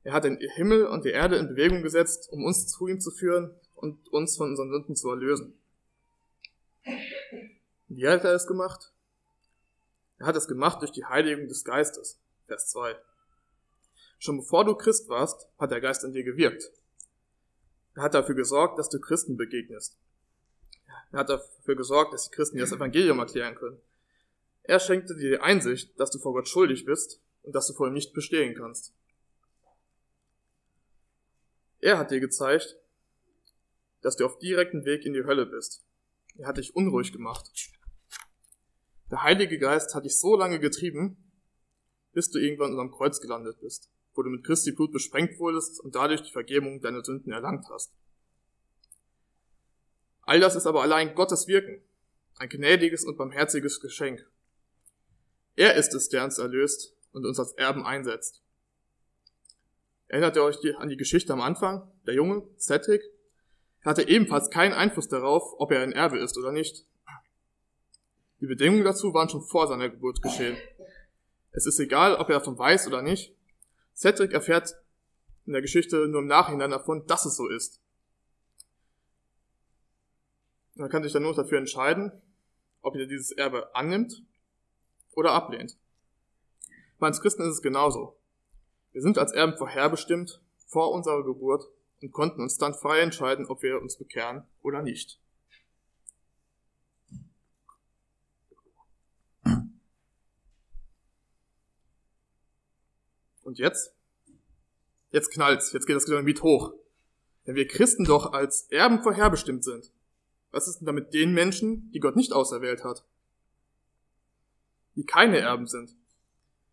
Er 0.04 0.14
hat 0.14 0.26
den 0.26 0.38
Himmel 0.38 0.86
und 0.86 1.06
die 1.06 1.10
Erde 1.10 1.38
in 1.38 1.48
Bewegung 1.48 1.82
gesetzt, 1.82 2.30
um 2.32 2.46
uns 2.46 2.68
zu 2.68 2.88
ihm 2.88 3.02
zu 3.02 3.10
führen 3.10 3.50
und 3.74 4.10
uns 4.10 4.38
von 4.38 4.52
unseren 4.52 4.70
Sünden 4.70 4.96
zu 4.96 5.10
erlösen. 5.10 5.58
Wie 7.88 8.08
hat 8.08 8.24
er 8.24 8.36
es 8.36 8.46
gemacht? 8.46 8.92
Er 10.20 10.28
hat 10.28 10.36
es 10.36 10.48
gemacht 10.48 10.82
durch 10.82 10.92
die 10.92 11.06
Heiligung 11.06 11.48
des 11.48 11.66
Geistes. 11.66 12.20
Vers 12.46 12.68
2. 12.68 12.96
Schon 14.20 14.38
bevor 14.38 14.66
du 14.66 14.76
Christ 14.76 15.10
warst, 15.10 15.48
hat 15.58 15.72
der 15.72 15.82
Geist 15.82 16.04
in 16.04 16.14
dir 16.14 16.24
gewirkt. 16.24 16.72
Er 17.96 18.04
hat 18.04 18.14
dafür 18.14 18.36
gesorgt, 18.36 18.78
dass 18.80 18.90
du 18.90 19.00
Christen 19.00 19.38
begegnest. 19.38 19.98
Er 21.12 21.20
hat 21.20 21.30
dafür 21.30 21.76
gesorgt, 21.76 22.14
dass 22.14 22.30
die 22.30 22.36
Christen 22.36 22.58
dir 22.58 22.64
das 22.64 22.72
Evangelium 22.72 23.20
erklären 23.20 23.56
können. 23.56 23.80
Er 24.64 24.80
schenkte 24.80 25.16
dir 25.16 25.30
die 25.30 25.40
Einsicht, 25.40 25.98
dass 26.00 26.12
du 26.12 26.20
vor 26.20 26.34
Gott 26.34 26.48
schuldig 26.48 26.86
bist 26.86 27.22
und 27.44 27.56
dass 27.56 27.68
du 27.68 27.74
vor 27.74 27.88
ihm 27.88 27.94
nicht 27.94 28.14
bestehen 28.14 28.56
kannst. 28.56 28.94
Er 31.80 31.98
hat 31.98 32.12
dir 32.12 32.20
gezeigt, 32.20 32.78
dass 34.02 34.18
du 34.18 34.26
auf 34.26 34.38
direktem 34.40 34.84
Weg 34.86 35.06
in 35.06 35.14
die 35.14 35.24
Hölle 35.24 35.46
bist. 35.46 35.84
Er 36.36 36.48
hat 36.48 36.58
dich 36.58 36.76
unruhig 36.76 37.14
gemacht. 37.14 37.50
Der 39.10 39.24
Heilige 39.24 39.58
Geist 39.58 39.96
hat 39.96 40.06
dich 40.06 40.20
so 40.20 40.36
lange 40.36 40.60
getrieben, 40.60 41.32
bis 42.12 42.30
du 42.30 42.40
irgendwann 42.40 42.72
unterm 42.72 42.92
Kreuz 42.92 43.22
gelandet 43.22 43.60
bist, 43.62 43.90
wo 44.18 44.24
du 44.24 44.32
mit 44.32 44.44
Christi 44.44 44.72
Blut 44.72 44.92
besprengt 44.92 45.38
wurdest 45.38 45.80
und 45.80 45.96
dadurch 45.96 46.24
die 46.24 46.32
Vergebung 46.32 46.82
deiner 46.82 47.04
Sünden 47.04 47.32
erlangt 47.32 47.70
hast. 47.70 47.94
All 50.24 50.40
das 50.40 50.56
ist 50.56 50.66
aber 50.66 50.82
allein 50.82 51.14
Gottes 51.14 51.48
Wirken, 51.48 51.82
ein 52.38 52.50
gnädiges 52.50 53.06
und 53.06 53.18
barmherziges 53.18 53.80
Geschenk. 53.80 54.28
Er 55.56 55.76
ist 55.76 55.94
es, 55.94 56.10
der 56.10 56.24
uns 56.24 56.40
erlöst 56.40 56.96
und 57.14 57.26
uns 57.26 57.40
als 57.40 57.54
Erben 57.54 57.86
einsetzt. 57.86 58.42
Erinnert 60.08 60.36
ihr 60.36 60.44
euch 60.44 60.58
an 60.78 60.90
die 60.90 60.98
Geschichte 60.98 61.34
am 61.34 61.42
Anfang? 61.42 61.90
Der 62.08 62.16
Junge, 62.16 62.44
Cedric, 62.58 63.04
hatte 63.86 64.08
ebenfalls 64.08 64.50
keinen 64.50 64.74
Einfluss 64.74 65.08
darauf, 65.08 65.54
ob 65.60 65.72
er 65.72 65.82
ein 65.82 65.92
Erbe 65.94 66.18
ist 66.18 66.38
oder 66.38 66.52
nicht. 66.52 66.86
Die 68.42 68.48
Bedingungen 68.48 68.84
dazu 68.84 69.14
waren 69.14 69.30
schon 69.30 69.44
vor 69.44 69.68
seiner 69.68 69.90
Geburt 69.90 70.22
geschehen. 70.22 70.58
Es 71.52 71.66
ist 71.66 71.80
egal, 71.80 72.16
ob 72.16 72.30
er 72.30 72.40
davon 72.40 72.58
weiß 72.58 72.88
oder 72.88 73.02
nicht. 73.02 73.37
Cedric 73.98 74.32
erfährt 74.32 74.76
in 75.48 75.54
der 75.54 75.62
Geschichte 75.62 76.08
nur 76.08 76.22
im 76.22 76.28
Nachhinein 76.28 76.70
davon, 76.70 77.08
dass 77.08 77.26
es 77.26 77.36
so 77.36 77.48
ist. 77.48 77.82
Er 80.76 80.88
kann 80.90 81.02
sich 81.02 81.14
dann 81.14 81.24
nur 81.24 81.34
dafür 81.34 81.58
entscheiden, 81.58 82.12
ob 82.82 82.96
er 82.96 83.08
dieses 83.08 83.32
Erbe 83.32 83.74
annimmt 83.76 84.22
oder 85.14 85.32
ablehnt. 85.32 85.78
Bei 87.00 87.08
uns 87.08 87.22
Christen 87.22 87.42
ist 87.42 87.56
es 87.56 87.62
genauso. 87.64 88.16
Wir 88.92 89.02
sind 89.02 89.18
als 89.18 89.32
Erben 89.32 89.58
vorherbestimmt 89.58 90.42
vor 90.68 90.92
unserer 90.92 91.24
Geburt 91.24 91.64
und 92.02 92.12
konnten 92.12 92.42
uns 92.42 92.58
dann 92.58 92.76
frei 92.76 93.00
entscheiden, 93.00 93.48
ob 93.48 93.64
wir 93.64 93.82
uns 93.82 93.98
bekehren 93.98 94.46
oder 94.62 94.84
nicht. 94.84 95.20
Und 103.48 103.60
jetzt? 103.60 103.96
Jetzt 105.12 105.32
knallt's, 105.32 105.72
jetzt 105.72 105.88
geht 105.88 105.96
das 105.96 106.04
Dynamit 106.04 106.44
hoch. 106.44 106.74
Wenn 107.46 107.56
wir 107.56 107.68
Christen 107.68 108.04
doch 108.04 108.34
als 108.34 108.68
Erben 108.72 109.02
vorherbestimmt 109.02 109.64
sind, 109.64 109.92
was 110.52 110.68
ist 110.68 110.80
denn 110.80 110.86
da 110.86 110.92
mit 110.92 111.14
den 111.14 111.34
Menschen, 111.34 111.90
die 111.92 112.02
Gott 112.02 112.18
nicht 112.18 112.34
auserwählt 112.34 112.84
hat? 112.84 113.06
die 114.98 115.06
keine 115.06 115.38
Erben 115.38 115.68
sind. 115.68 115.96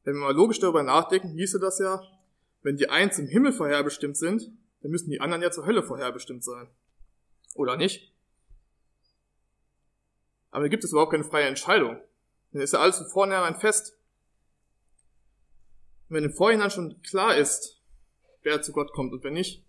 Wenn 0.03 0.15
wir 0.15 0.23
mal 0.23 0.35
logisch 0.35 0.59
darüber 0.59 0.83
nachdenken, 0.83 1.29
hieße 1.29 1.61
das 1.61 1.79
ja, 1.79 2.03
wenn 2.63 2.77
die 2.77 2.89
einen 2.89 3.13
zum 3.13 3.27
Himmel 3.27 3.53
vorherbestimmt 3.53 4.17
sind, 4.17 4.51
dann 4.81 4.91
müssen 4.91 5.11
die 5.11 5.21
anderen 5.21 5.43
ja 5.43 5.51
zur 5.51 5.67
Hölle 5.67 5.83
vorherbestimmt 5.83 6.43
sein. 6.43 6.67
Oder 7.55 7.77
nicht? 7.77 8.13
Aber 10.51 10.69
gibt 10.69 10.85
es 10.85 10.93
überhaupt 10.93 11.13
keine 11.13 11.25
freie 11.25 11.47
Entscheidung. 11.47 12.01
Dann 12.53 12.63
ist 12.63 12.73
ja 12.73 12.81
alles 12.81 12.97
von 12.97 13.09
vornherein 13.09 13.57
fest. 13.57 13.97
Wenn 16.09 16.25
im 16.25 16.33
Vorhinein 16.33 16.71
schon 16.71 17.01
klar 17.03 17.37
ist, 17.37 17.81
wer 18.43 18.63
zu 18.63 18.73
Gott 18.73 18.93
kommt 18.93 19.13
und 19.13 19.25
wer 19.25 19.31
nicht, 19.31 19.65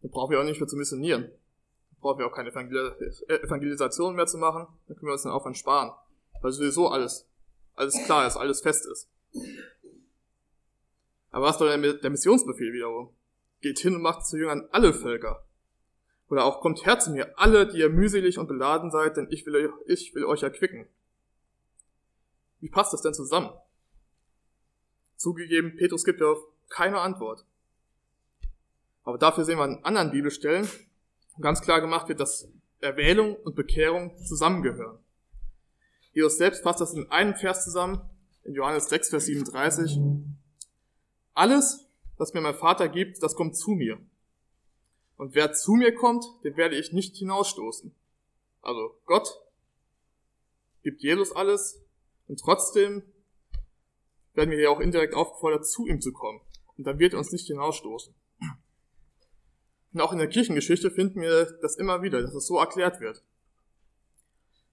dann 0.00 0.10
brauchen 0.10 0.30
wir 0.30 0.40
auch 0.40 0.44
nicht 0.44 0.60
mehr 0.60 0.68
zu 0.68 0.76
missionieren. 0.76 1.22
Dann 1.22 2.00
brauchen 2.00 2.18
wir 2.18 2.26
auch 2.26 2.34
keine 2.34 2.50
Evangelisation 2.50 4.14
mehr 4.14 4.26
zu 4.26 4.38
machen, 4.38 4.66
dann 4.86 4.96
können 4.96 5.08
wir 5.08 5.12
uns 5.12 5.22
den 5.22 5.32
Aufwand 5.32 5.56
sparen. 5.56 5.92
Weil 6.40 6.52
sowieso 6.52 6.88
alles 6.88 7.26
alles 7.76 7.94
klar 8.04 8.26
ist, 8.26 8.36
alles 8.36 8.60
fest 8.60 8.86
ist. 8.86 9.08
Aber 11.30 11.46
was 11.46 11.58
soll 11.58 11.80
der 11.80 12.10
Missionsbefehl 12.10 12.72
wiederum? 12.72 13.10
Geht 13.60 13.80
hin 13.80 13.96
und 13.96 14.02
macht 14.02 14.26
zu 14.26 14.36
Jüngern 14.36 14.68
alle 14.70 14.94
Völker. 14.94 15.44
Oder 16.28 16.44
auch 16.44 16.60
kommt 16.60 16.86
her 16.86 16.98
zu 16.98 17.10
mir, 17.10 17.38
alle, 17.38 17.66
die 17.66 17.78
ihr 17.78 17.90
mühselig 17.90 18.38
und 18.38 18.46
beladen 18.46 18.90
seid, 18.90 19.16
denn 19.16 19.26
ich 19.30 19.44
will, 19.44 19.72
ich 19.86 20.14
will 20.14 20.24
euch 20.24 20.42
erquicken. 20.42 20.86
Wie 22.60 22.68
passt 22.68 22.92
das 22.92 23.02
denn 23.02 23.14
zusammen? 23.14 23.50
Zugegeben, 25.16 25.76
Petrus 25.76 26.04
gibt 26.04 26.20
ja 26.20 26.34
keine 26.68 27.00
Antwort. 27.00 27.44
Aber 29.04 29.18
dafür 29.18 29.44
sehen 29.44 29.58
wir 29.58 29.64
an 29.64 29.84
anderen 29.84 30.10
Bibelstellen, 30.10 30.68
ganz 31.40 31.60
klar 31.60 31.80
gemacht 31.80 32.08
wird, 32.08 32.20
dass 32.20 32.48
Erwählung 32.80 33.36
und 33.36 33.54
Bekehrung 33.54 34.16
zusammengehören. 34.24 34.98
Jesus 36.12 36.38
selbst 36.38 36.62
fasst 36.62 36.80
das 36.80 36.94
in 36.94 37.10
einem 37.10 37.34
Vers 37.34 37.64
zusammen, 37.64 38.00
in 38.44 38.54
Johannes 38.54 38.88
6, 38.88 39.10
Vers 39.10 39.26
37, 39.26 39.98
alles, 41.34 41.86
was 42.16 42.32
mir 42.34 42.40
mein 42.40 42.54
Vater 42.54 42.88
gibt, 42.88 43.22
das 43.22 43.34
kommt 43.34 43.56
zu 43.56 43.72
mir. 43.72 43.98
Und 45.16 45.34
wer 45.34 45.52
zu 45.52 45.72
mir 45.72 45.94
kommt, 45.94 46.24
den 46.44 46.56
werde 46.56 46.76
ich 46.76 46.92
nicht 46.92 47.16
hinausstoßen. 47.16 47.94
Also 48.62 48.96
Gott 49.06 49.28
gibt 50.82 51.02
Jesus 51.02 51.32
alles 51.32 51.82
und 52.28 52.40
trotzdem 52.40 53.02
werden 54.34 54.50
wir 54.50 54.58
hier 54.58 54.70
auch 54.70 54.80
indirekt 54.80 55.14
aufgefordert, 55.14 55.66
zu 55.66 55.86
ihm 55.86 56.00
zu 56.00 56.12
kommen. 56.12 56.40
Und 56.76 56.86
dann 56.86 56.98
wird 56.98 57.12
er 57.12 57.18
uns 57.18 57.32
nicht 57.32 57.46
hinausstoßen. 57.46 58.14
Und 59.92 60.00
auch 60.00 60.12
in 60.12 60.18
der 60.18 60.28
Kirchengeschichte 60.28 60.90
finden 60.90 61.20
wir 61.20 61.56
das 61.62 61.76
immer 61.76 62.02
wieder, 62.02 62.20
dass 62.20 62.34
es 62.34 62.46
so 62.46 62.58
erklärt 62.58 63.00
wird. 63.00 63.22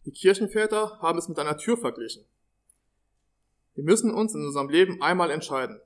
Die 0.06 0.12
Kirchenväter 0.12 0.98
haben 1.00 1.20
es 1.20 1.30
mit 1.30 1.38
einer 1.38 1.58
Tür 1.58 1.78
verglichen. 1.78 2.26
Wir 3.76 3.84
müssen 3.84 4.12
uns 4.12 4.34
in 4.34 4.44
unserem 4.44 4.70
Leben 4.70 5.02
einmal 5.02 5.30
entscheiden, 5.30 5.80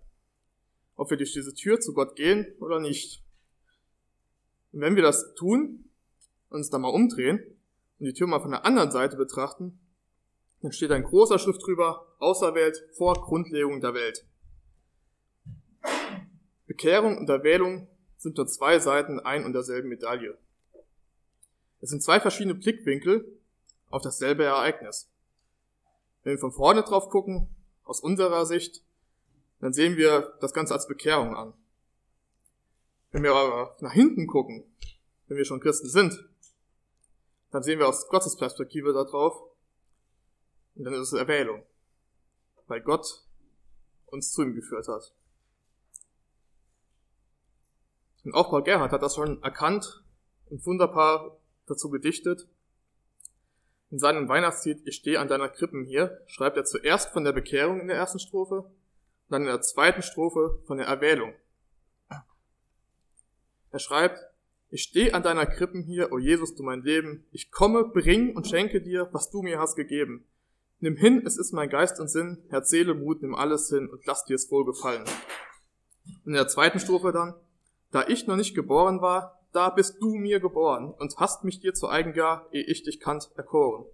ob 0.96 1.10
wir 1.10 1.18
durch 1.18 1.34
diese 1.34 1.54
Tür 1.54 1.82
zu 1.82 1.94
Gott 1.94 2.16
gehen 2.16 2.48
oder 2.60 2.80
nicht. 2.80 3.22
Und 4.72 4.82
wenn 4.82 4.96
wir 4.96 5.04
das 5.04 5.34
tun, 5.36 5.90
uns 6.50 6.70
da 6.70 6.78
mal 6.78 6.90
umdrehen 6.90 7.44
und 8.00 8.06
die 8.06 8.14
Tür 8.14 8.28
mal 8.28 8.40
von 8.40 8.52
der 8.52 8.66
anderen 8.66 8.92
Seite 8.92 9.18
betrachten, 9.18 9.80
dann 10.62 10.72
steht 10.72 10.92
ein 10.92 11.04
großer 11.04 11.40
Schrift 11.40 11.66
drüber, 11.66 12.06
Außerwelt 12.20 12.88
vor 12.94 13.14
Grundlegung 13.16 13.82
der 13.82 13.94
Welt. 13.94 14.26
Bekehrung 16.66 17.18
und 17.18 17.30
Erwählung 17.30 17.88
sind 18.18 18.38
nur 18.38 18.48
zwei 18.48 18.80
Seiten 18.80 19.20
ein 19.20 19.46
und 19.46 19.54
derselben 19.54 19.90
Medaille. 19.90 20.38
Es 21.82 21.90
sind 21.90 22.02
zwei 22.02 22.20
verschiedene 22.20 22.56
Blickwinkel 22.56 23.40
auf 23.90 24.02
dasselbe 24.02 24.44
Ereignis. 24.44 25.10
Wenn 26.24 26.34
wir 26.34 26.40
von 26.40 26.52
vorne 26.52 26.82
drauf 26.82 27.10
gucken, 27.10 27.48
aus 27.84 28.00
unserer 28.00 28.46
Sicht, 28.46 28.82
dann 29.60 29.74
sehen 29.74 29.96
wir 29.96 30.34
das 30.42 30.54
Ganze 30.54 30.74
als 30.74 30.88
Bekehrung 30.88 31.36
an. 31.36 31.54
Wenn 33.12 33.24
wir 33.24 33.34
aber 33.34 33.76
nach 33.80 33.94
hinten 33.94 34.28
gucken, 34.28 34.64
wenn 35.28 35.38
wir 35.38 35.46
schon 35.46 35.60
Christen 35.60 35.88
sind, 35.88 36.28
dann 37.52 37.64
sehen 37.64 37.80
wir 37.80 37.88
aus 37.88 38.08
Gottes 38.10 38.36
Perspektive 38.36 38.92
darauf, 38.92 39.42
und 40.76 40.84
dann 40.84 40.94
ist 40.94 41.12
es 41.12 41.14
Erwählung, 41.14 41.64
weil 42.68 42.82
Gott 42.82 43.26
uns 44.08 44.32
zu 44.32 44.44
ihm 44.44 44.56
geführt 44.56 44.88
hat. 44.88 45.14
Und 48.24 48.34
auch 48.34 48.50
Paul 48.50 48.64
Gerhard 48.64 48.92
hat 48.92 49.02
das 49.02 49.16
schon 49.16 49.42
erkannt 49.44 50.04
und 50.50 50.66
wunderbar 50.66 51.38
dazu 51.68 51.90
gedichtet. 51.90 52.48
In 53.92 54.00
seinem 54.00 54.28
Weihnachtslied 54.28 54.82
Ich 54.86 54.96
stehe 54.96 55.20
an 55.20 55.28
deiner 55.28 55.50
Krippen 55.50 55.86
hier 55.86 56.22
schreibt 56.26 56.58
er 56.58 56.66
zuerst 56.66 57.12
von 57.12 57.24
der 57.24 57.34
Bekehrung 57.34 57.80
in 57.80 57.88
der 57.88 57.98
ersten 57.98 58.20
Strophe 58.20 58.62
und 58.62 58.74
dann 59.30 59.44
in 59.44 59.48
der 59.48 59.62
zweiten 59.62 60.02
Strophe 60.02 60.60
von 60.66 60.78
der 60.78 60.88
Erwählung. 60.88 61.34
Er 63.70 63.80
schreibt, 63.80 64.20
ich 64.70 64.84
stehe 64.84 65.14
an 65.14 65.22
deiner 65.22 65.46
Krippen 65.46 65.84
hier, 65.84 66.12
o 66.12 66.18
Jesus, 66.18 66.56
du 66.56 66.64
mein 66.64 66.82
Leben. 66.82 67.26
Ich 67.32 67.52
komme, 67.52 67.86
bring 67.86 68.36
und 68.36 68.48
schenke 68.48 68.82
dir, 68.82 69.10
was 69.12 69.30
du 69.30 69.42
mir 69.42 69.60
hast 69.60 69.76
gegeben. 69.76 70.26
Nimm 70.80 70.98
hin, 70.98 71.24
es 71.26 71.38
ist 71.38 71.54
mein 71.54 71.70
Geist 71.70 72.00
und 72.00 72.10
Sinn, 72.10 72.44
Herz, 72.50 72.70
Seele, 72.70 72.94
Mut, 72.94 73.22
nimm 73.22 73.34
alles 73.34 73.70
hin 73.70 73.90
und 73.90 74.06
lass 74.06 74.26
dir 74.26 74.36
es 74.36 74.52
wohl 74.52 74.66
gefallen. 74.66 75.06
In 76.26 76.34
der 76.34 76.48
zweiten 76.48 76.80
Strophe 76.80 77.12
dann, 77.12 77.34
da 77.92 78.06
ich 78.08 78.28
noch 78.28 78.36
nicht 78.36 78.56
geboren 78.56 79.02
war, 79.02 79.40
da 79.54 79.70
bist 79.70 80.02
du 80.02 80.16
mir 80.16 80.42
geboren 80.42 80.94
und 80.94 81.18
hast 81.18 81.46
mich 81.46 81.62
dir 81.62 81.74
zu 81.74 81.88
eigen 81.88 82.12
gar, 82.12 82.48
ehe 82.52 82.66
ich 82.66 82.84
dich 82.84 83.00
kannt, 83.00 83.32
erkoren. 83.36 83.86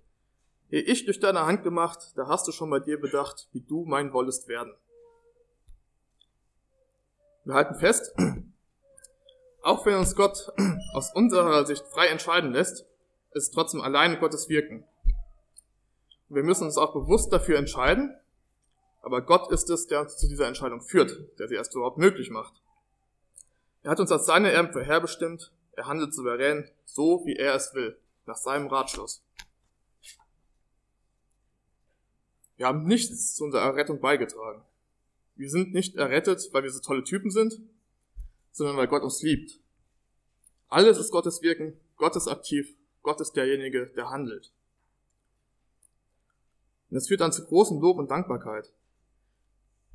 Ehe 0.72 0.82
ich 0.82 1.06
durch 1.06 1.20
deine 1.20 1.46
Hand 1.46 1.64
gemacht, 1.64 2.14
da 2.16 2.28
hast 2.28 2.48
du 2.48 2.52
schon 2.52 2.72
bei 2.72 2.80
dir 2.80 3.00
bedacht, 3.00 3.48
wie 3.52 3.62
du 3.62 3.86
mein 3.86 4.12
wollest 4.12 4.48
werden. 4.48 4.74
Wir 7.44 7.54
halten 7.54 7.76
fest, 7.76 8.16
auch 9.62 9.86
wenn 9.86 9.96
uns 9.96 10.16
Gott 10.16 10.52
aus 10.94 11.14
unserer 11.14 11.66
Sicht 11.66 11.86
frei 11.88 12.08
entscheiden 12.08 12.54
lässt, 12.54 12.88
ist 13.34 13.54
trotzdem 13.54 13.82
alleine 13.82 14.20
Gottes 14.20 14.50
Wirken. 14.50 14.84
Wir 16.34 16.44
müssen 16.44 16.64
uns 16.64 16.78
auch 16.78 16.94
bewusst 16.94 17.34
dafür 17.34 17.58
entscheiden, 17.58 18.16
aber 19.02 19.22
Gott 19.22 19.52
ist 19.52 19.70
es, 19.70 19.88
der 19.88 20.00
uns 20.00 20.16
zu 20.16 20.30
dieser 20.30 20.48
Entscheidung 20.48 20.80
führt, 20.82 21.14
der 21.38 21.50
sie 21.50 21.56
erst 21.56 21.76
überhaupt 21.76 21.98
möglich 21.98 22.30
macht. 22.30 22.62
Er 23.84 23.92
hat 23.92 24.00
uns 24.00 24.14
als 24.14 24.28
seine 24.28 24.50
Erben 24.50 24.72
vorherbestimmt, 24.72 25.52
er 25.74 25.88
handelt 25.88 26.14
souverän, 26.14 26.70
so 26.86 27.26
wie 27.26 27.36
er 27.36 27.54
es 27.56 27.74
will, 27.74 27.98
nach 28.28 28.38
seinem 28.38 28.68
Ratschluss. 28.68 29.22
Wir 32.56 32.68
haben 32.68 32.86
nichts 32.86 33.36
zu 33.36 33.44
unserer 33.44 33.64
Errettung 33.64 34.00
beigetragen. 34.00 34.62
Wir 35.36 35.50
sind 35.50 35.74
nicht 35.74 35.96
errettet, 35.96 36.48
weil 36.54 36.64
wir 36.64 36.72
so 36.72 36.80
tolle 36.80 37.04
Typen 37.04 37.32
sind, 37.32 37.60
sondern 38.54 38.78
weil 38.78 38.88
Gott 38.88 39.04
uns 39.04 39.22
liebt. 39.22 39.60
Alles 40.70 40.98
ist 40.98 41.12
Gottes 41.12 41.42
Wirken, 41.42 41.78
Gott 41.98 42.16
ist 42.16 42.30
aktiv, 42.30 42.74
Gott 43.02 43.20
ist 43.20 43.34
derjenige, 43.34 43.88
der 43.88 44.10
handelt. 44.10 44.54
Und 46.92 46.96
das 46.96 47.08
führt 47.08 47.22
dann 47.22 47.32
zu 47.32 47.46
großem 47.46 47.80
Lob 47.80 47.98
und 47.98 48.12
Dankbarkeit. 48.12 48.72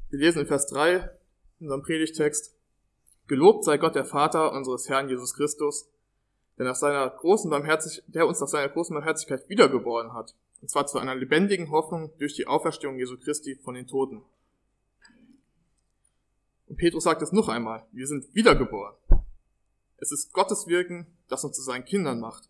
Wir 0.09 0.19
lesen 0.19 0.41
in 0.41 0.47
Vers 0.47 0.67
3 0.69 1.11
in 1.61 1.67
unserem 1.67 1.83
Predigtext, 1.83 2.55
Gelobt 3.29 3.65
sei 3.65 3.77
Gott 3.77 3.97
der 3.97 4.05
Vater 4.05 4.53
unseres 4.53 4.89
Herrn 4.89 5.09
Jesus 5.09 5.35
Christus, 5.35 5.91
der, 6.59 6.65
nach 6.65 6.77
seiner 6.77 7.11
großen 7.11 7.51
der 8.07 8.27
uns 8.27 8.41
nach 8.41 8.49
seiner 8.49 8.69
großen 8.69 8.95
Barmherzigkeit 8.95 9.49
wiedergeboren 9.49 10.15
hat, 10.15 10.35
und 10.63 10.71
zwar 10.71 10.87
zu 10.87 10.99
einer 10.99 11.15
lebendigen 11.15 11.71
Hoffnung 11.71 12.13
durch 12.19 12.35
die 12.35 12.47
Auferstehung 12.47 12.99
Jesu 12.99 13.19
Christi 13.19 13.57
von 13.57 13.75
den 13.75 13.89
Toten. 13.89 14.23
Und 16.69 16.77
Petrus 16.77 17.05
sagt 17.05 17.21
es 17.21 17.33
noch 17.33 17.49
einmal, 17.49 17.85
wir 17.93 18.07
sind 18.07 18.33
wiedergeboren. 18.35 18.95
Es 19.99 20.13
ist 20.13 20.33
Gottes 20.33 20.67
Wirken, 20.67 21.07
das 21.29 21.45
uns 21.45 21.57
zu 21.57 21.63
seinen 21.63 21.85
Kindern 21.85 22.21
macht. 22.21 22.49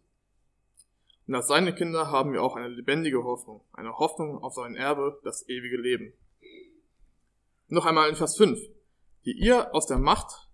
Und 1.26 1.34
als 1.34 1.48
seine 1.48 1.74
Kinder 1.74 2.10
haben 2.10 2.32
wir 2.32 2.42
auch 2.42 2.56
eine 2.56 2.68
lebendige 2.68 3.24
Hoffnung, 3.24 3.62
eine 3.72 3.98
Hoffnung 3.98 4.42
auf 4.42 4.54
sein 4.54 4.76
Erbe, 4.76 5.20
das 5.24 5.48
ewige 5.48 5.76
Leben. 5.76 6.12
Noch 7.68 7.84
einmal 7.84 8.08
in 8.08 8.14
Vers 8.14 8.36
5, 8.36 8.60
die 9.24 9.32
ihr 9.32 9.74
aus 9.74 9.86
der 9.86 9.98
Macht 9.98 10.48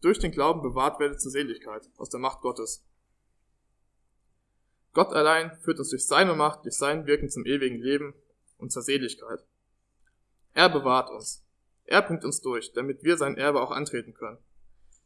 durch 0.00 0.18
den 0.18 0.32
Glauben 0.32 0.62
bewahrt 0.62 1.00
werdet 1.00 1.20
zur 1.20 1.30
Seligkeit, 1.30 1.88
aus 1.98 2.08
der 2.08 2.20
Macht 2.20 2.40
Gottes. 2.40 2.82
Gott 4.94 5.12
allein 5.12 5.54
führt 5.60 5.78
uns 5.78 5.90
durch 5.90 6.06
seine 6.06 6.34
Macht, 6.34 6.64
durch 6.64 6.76
sein 6.76 7.06
Wirken 7.06 7.28
zum 7.28 7.44
ewigen 7.44 7.78
Leben 7.78 8.14
und 8.56 8.72
zur 8.72 8.82
Seligkeit. 8.82 9.44
Er 10.54 10.70
bewahrt 10.70 11.10
uns. 11.10 11.44
Er 11.84 12.00
bringt 12.00 12.24
uns 12.24 12.40
durch, 12.40 12.72
damit 12.72 13.04
wir 13.04 13.18
sein 13.18 13.36
Erbe 13.36 13.60
auch 13.60 13.70
antreten 13.70 14.14
können. 14.14 14.38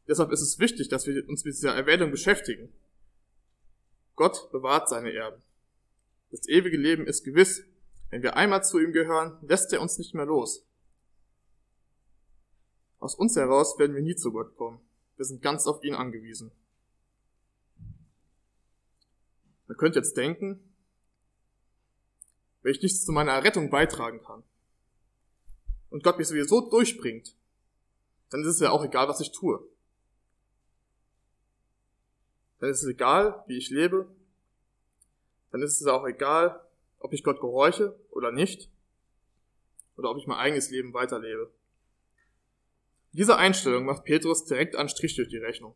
Deshalb 0.07 0.31
ist 0.31 0.43
es 0.43 0.61
wichtig, 0.61 0.89
dass 0.89 1.07
wir 1.09 1.29
uns 1.29 1.45
mit 1.45 1.55
dieser 1.55 1.75
Erwählung 1.75 2.13
beschäftigen. 2.13 2.73
Gott 4.21 4.53
bewahrt 4.53 4.87
seine 4.87 5.15
Erben. 5.15 5.41
Das 6.31 6.47
ewige 6.47 6.77
Leben 6.77 7.07
ist 7.07 7.25
gewiss. 7.25 7.65
Wenn 8.11 8.23
wir 8.23 8.37
einmal 8.37 8.63
zu 8.63 8.79
ihm 8.79 8.93
gehören, 8.93 9.39
lässt 9.41 9.73
er 9.73 9.81
uns 9.81 9.97
nicht 9.97 10.13
mehr 10.13 10.27
los. 10.27 10.63
Aus 12.99 13.15
uns 13.15 13.35
heraus 13.35 13.79
werden 13.79 13.97
wir 13.97 14.03
nie 14.03 14.17
zu 14.17 14.31
Gott 14.31 14.55
kommen. 14.59 14.79
Wir 15.17 15.25
sind 15.25 15.41
ganz 15.41 15.67
auf 15.67 15.83
ihn 15.83 15.95
angewiesen. 15.95 16.53
Man 19.67 19.79
könnte 19.79 20.01
jetzt 20.01 20.19
denken, 20.19 20.61
wenn 22.61 22.73
ich 22.73 22.83
nichts 22.83 23.07
zu 23.07 23.13
meiner 23.13 23.33
Errettung 23.33 23.71
beitragen 23.71 24.23
kann 24.23 24.43
und 25.89 26.05
Gott 26.05 26.19
mich 26.19 26.29
sowieso 26.29 26.69
durchbringt, 26.69 27.35
dann 28.29 28.43
ist 28.43 28.49
es 28.49 28.61
ja 28.61 28.69
auch 28.69 28.85
egal, 28.85 29.09
was 29.09 29.21
ich 29.21 29.33
tue. 29.33 29.67
Dann 32.61 32.71
ist 32.71 32.83
es 32.83 32.89
egal, 32.89 33.43
wie 33.47 33.57
ich 33.57 33.71
lebe. 33.71 34.07
Dann 35.51 35.63
ist 35.63 35.81
es 35.81 35.87
auch 35.87 36.07
egal, 36.07 36.61
ob 36.99 37.13
ich 37.13 37.25
Gott 37.25 37.41
gehorche 37.41 37.99
oder 38.11 38.31
nicht. 38.31 38.71
Oder 39.97 40.11
ob 40.11 40.19
ich 40.19 40.27
mein 40.27 40.39
eigenes 40.39 40.71
Leben 40.71 40.95
weiterlebe. 40.95 41.51
Diese 43.13 43.37
Einstellung 43.37 43.85
macht 43.85 44.05
Petrus 44.05 44.45
direkt 44.45 44.77
einen 44.77 44.89
Strich 44.89 45.17
durch 45.17 45.29
die 45.29 45.39
Rechnung. 45.39 45.75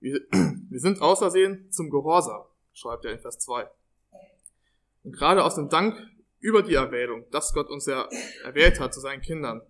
Wir, 0.00 0.20
wir 0.30 0.80
sind 0.80 1.00
außersehen 1.00 1.70
zum 1.70 1.90
Gehorsam, 1.90 2.44
schreibt 2.72 3.04
er 3.04 3.12
in 3.12 3.20
Vers 3.20 3.38
2. 3.38 3.70
Und 5.04 5.12
gerade 5.12 5.44
aus 5.44 5.54
dem 5.54 5.68
Dank 5.68 5.96
über 6.40 6.62
die 6.62 6.74
Erwählung, 6.74 7.24
dass 7.30 7.52
Gott 7.52 7.68
uns 7.70 7.86
ja 7.86 8.08
erwählt 8.44 8.80
hat 8.80 8.92
zu 8.92 9.00
seinen 9.00 9.22
Kindern, 9.22 9.62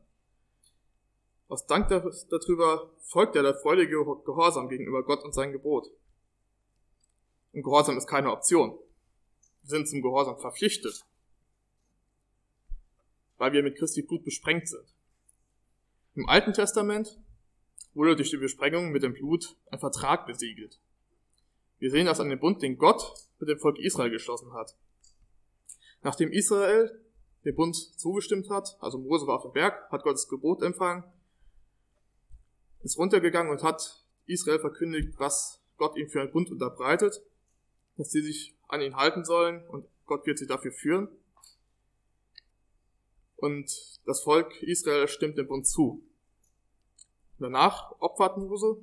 aus 1.48 1.66
Dank 1.66 1.88
darüber 1.88 2.90
folgt 3.00 3.36
ja 3.36 3.42
der 3.42 3.54
freudige 3.54 4.04
Gehorsam 4.24 4.68
gegenüber 4.68 5.02
Gott 5.04 5.24
und 5.24 5.34
sein 5.34 5.52
Gebot. 5.52 5.86
Und 7.52 7.62
Gehorsam 7.62 7.96
ist 7.96 8.06
keine 8.06 8.32
Option. 8.32 8.78
Wir 9.62 9.70
sind 9.70 9.88
zum 9.88 10.02
Gehorsam 10.02 10.38
verpflichtet 10.38 11.04
weil 13.38 13.52
wir 13.52 13.62
mit 13.62 13.76
Christi 13.76 14.02
Blut 14.02 14.24
besprengt 14.24 14.68
sind. 14.68 14.84
Im 16.14 16.28
Alten 16.28 16.52
Testament 16.52 17.18
wurde 17.94 18.16
durch 18.16 18.30
die 18.30 18.36
Besprengung 18.36 18.90
mit 18.90 19.02
dem 19.02 19.14
Blut 19.14 19.56
ein 19.70 19.78
Vertrag 19.78 20.26
besiegelt. 20.26 20.80
Wir 21.78 21.90
sehen 21.90 22.06
das 22.06 22.20
an 22.20 22.30
dem 22.30 22.40
Bund, 22.40 22.62
den 22.62 22.78
Gott 22.78 23.14
mit 23.38 23.48
dem 23.48 23.58
Volk 23.58 23.78
Israel 23.78 24.10
geschlossen 24.10 24.52
hat. 24.54 24.76
Nachdem 26.02 26.32
Israel 26.32 27.02
dem 27.44 27.54
Bund 27.54 27.76
zugestimmt 27.76 28.48
hat, 28.50 28.76
also 28.80 28.98
Mose 28.98 29.26
war 29.26 29.36
auf 29.36 29.42
dem 29.42 29.52
Berg, 29.52 29.90
hat 29.90 30.02
Gottes 30.02 30.28
Gebot 30.28 30.62
empfangen, 30.62 31.04
ist 32.86 32.98
runtergegangen 32.98 33.50
und 33.50 33.64
hat 33.64 34.04
Israel 34.26 34.60
verkündigt, 34.60 35.18
was 35.18 35.60
Gott 35.76 35.96
ihm 35.96 36.08
für 36.08 36.20
einen 36.20 36.30
Bund 36.30 36.50
unterbreitet, 36.50 37.20
dass 37.96 38.10
sie 38.12 38.22
sich 38.22 38.54
an 38.68 38.80
ihn 38.80 38.96
halten 38.96 39.24
sollen 39.24 39.66
und 39.66 39.86
Gott 40.06 40.24
wird 40.24 40.38
sie 40.38 40.46
dafür 40.46 40.70
führen. 40.70 41.08
Und 43.34 44.00
das 44.06 44.22
Volk 44.22 44.62
Israel 44.62 45.08
stimmt 45.08 45.36
dem 45.36 45.48
Bund 45.48 45.66
zu. 45.66 46.00
Danach 47.38 47.92
opfert 47.98 48.38
Mose 48.38 48.76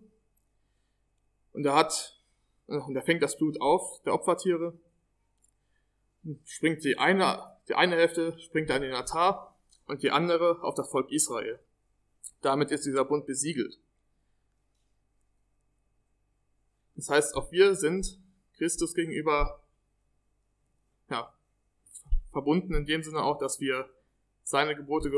und 1.53 1.65
er 1.65 1.75
hat, 1.75 2.21
und 2.67 2.95
er 2.95 3.03
fängt 3.03 3.23
das 3.23 3.37
Blut 3.37 3.59
auf 3.61 4.01
der 4.03 4.13
Opfertiere, 4.13 4.77
springt 6.43 6.83
die 6.83 6.97
eine, 6.97 7.57
die 7.69 7.75
eine 7.75 7.95
Hälfte 7.95 8.37
springt 8.39 8.69
an 8.69 8.81
den 8.81 8.93
Altar 8.93 9.55
und 9.87 10.03
die 10.03 10.11
andere 10.11 10.61
auf 10.61 10.75
das 10.75 10.89
Volk 10.89 11.09
Israel. 11.09 11.57
Damit 12.41 12.71
ist 12.71 12.85
dieser 12.85 13.05
Bund 13.05 13.25
besiegelt. 13.25 13.79
Das 16.95 17.09
heißt, 17.09 17.35
auch 17.35 17.51
wir 17.51 17.75
sind 17.75 18.19
Christus 18.53 18.93
gegenüber 18.93 19.61
ja, 21.09 21.33
verbunden 22.31 22.73
in 22.73 22.85
dem 22.85 23.03
Sinne 23.03 23.23
auch, 23.23 23.39
dass 23.39 23.59
wir 23.59 23.89
seine 24.43 24.75
Gebote 24.75 25.11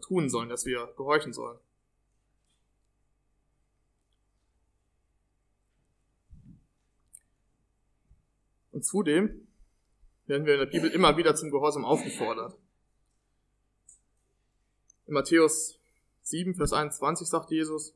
tun 0.00 0.28
sollen, 0.28 0.48
dass 0.48 0.64
wir 0.66 0.92
gehorchen 0.96 1.32
sollen. 1.32 1.58
Und 8.72 8.84
zudem 8.84 9.48
werden 10.26 10.46
wir 10.46 10.54
in 10.54 10.60
der 10.60 10.66
Bibel 10.66 10.90
immer 10.90 11.16
wieder 11.16 11.34
zum 11.34 11.50
Gehorsam 11.50 11.84
aufgefordert. 11.84 12.56
In 15.06 15.14
Matthäus 15.14 15.80
7, 16.22 16.54
Vers 16.54 16.72
21 16.72 17.26
sagt 17.26 17.50
Jesus, 17.50 17.94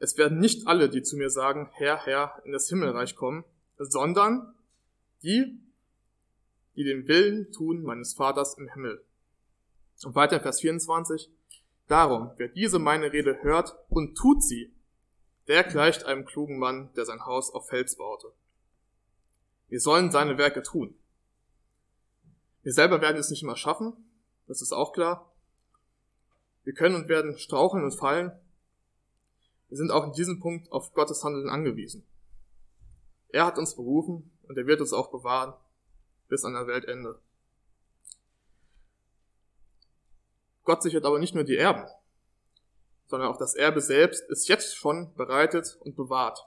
es 0.00 0.16
werden 0.16 0.38
nicht 0.38 0.66
alle, 0.66 0.88
die 0.88 1.02
zu 1.02 1.16
mir 1.16 1.28
sagen, 1.28 1.68
Herr, 1.74 2.04
Herr, 2.04 2.40
in 2.44 2.52
das 2.52 2.68
Himmelreich 2.68 3.14
kommen, 3.14 3.44
sondern 3.76 4.54
die, 5.22 5.60
die 6.74 6.84
den 6.84 7.06
Willen 7.06 7.52
tun 7.52 7.82
meines 7.82 8.14
Vaters 8.14 8.56
im 8.56 8.68
Himmel. 8.68 9.04
Und 10.02 10.14
weiter 10.14 10.36
in 10.36 10.42
Vers 10.42 10.60
24, 10.60 11.30
darum, 11.86 12.30
wer 12.38 12.48
diese 12.48 12.78
meine 12.78 13.12
Rede 13.12 13.42
hört 13.42 13.76
und 13.90 14.16
tut 14.16 14.42
sie, 14.42 14.72
der 15.48 15.64
gleicht 15.64 16.04
einem 16.04 16.24
klugen 16.24 16.58
Mann, 16.58 16.90
der 16.96 17.04
sein 17.04 17.26
Haus 17.26 17.52
auf 17.52 17.68
Fels 17.68 17.96
baute. 17.96 18.32
Wir 19.68 19.80
sollen 19.80 20.10
seine 20.10 20.38
Werke 20.38 20.62
tun. 20.62 20.94
Wir 22.62 22.72
selber 22.72 23.02
werden 23.02 23.18
es 23.18 23.28
nicht 23.28 23.42
immer 23.42 23.56
schaffen, 23.56 23.92
das 24.46 24.62
ist 24.62 24.72
auch 24.72 24.92
klar. 24.94 25.30
Wir 26.64 26.72
können 26.72 26.94
und 26.94 27.08
werden 27.08 27.36
straucheln 27.36 27.84
und 27.84 27.92
fallen. 27.92 28.32
Wir 29.70 29.76
sind 29.76 29.92
auch 29.92 30.04
in 30.04 30.12
diesem 30.12 30.40
Punkt 30.40 30.70
auf 30.72 30.92
Gottes 30.92 31.22
Handeln 31.24 31.48
angewiesen. 31.48 32.04
Er 33.28 33.46
hat 33.46 33.56
uns 33.56 33.76
berufen 33.76 34.30
und 34.42 34.58
er 34.58 34.66
wird 34.66 34.80
uns 34.80 34.92
auch 34.92 35.10
bewahren 35.10 35.54
bis 36.28 36.44
an 36.44 36.54
der 36.54 36.66
Weltende. 36.66 37.20
Gott 40.64 40.82
sichert 40.82 41.04
aber 41.04 41.20
nicht 41.20 41.34
nur 41.34 41.44
die 41.44 41.56
Erben, 41.56 41.86
sondern 43.06 43.28
auch 43.28 43.36
das 43.36 43.54
Erbe 43.54 43.80
selbst 43.80 44.28
ist 44.28 44.48
jetzt 44.48 44.76
schon 44.76 45.14
bereitet 45.14 45.76
und 45.80 45.96
bewahrt. 45.96 46.46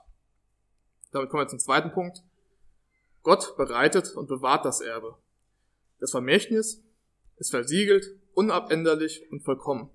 Damit 1.10 1.30
kommen 1.30 1.42
wir 1.42 1.48
zum 1.48 1.58
zweiten 1.58 1.92
Punkt. 1.92 2.22
Gott 3.22 3.56
bereitet 3.56 4.14
und 4.14 4.28
bewahrt 4.28 4.64
das 4.66 4.80
Erbe. 4.80 5.16
Das 5.98 6.10
Vermächtnis 6.10 6.82
ist 7.36 7.50
versiegelt, 7.50 8.18
unabänderlich 8.34 9.30
und 9.30 9.42
vollkommen. 9.42 9.90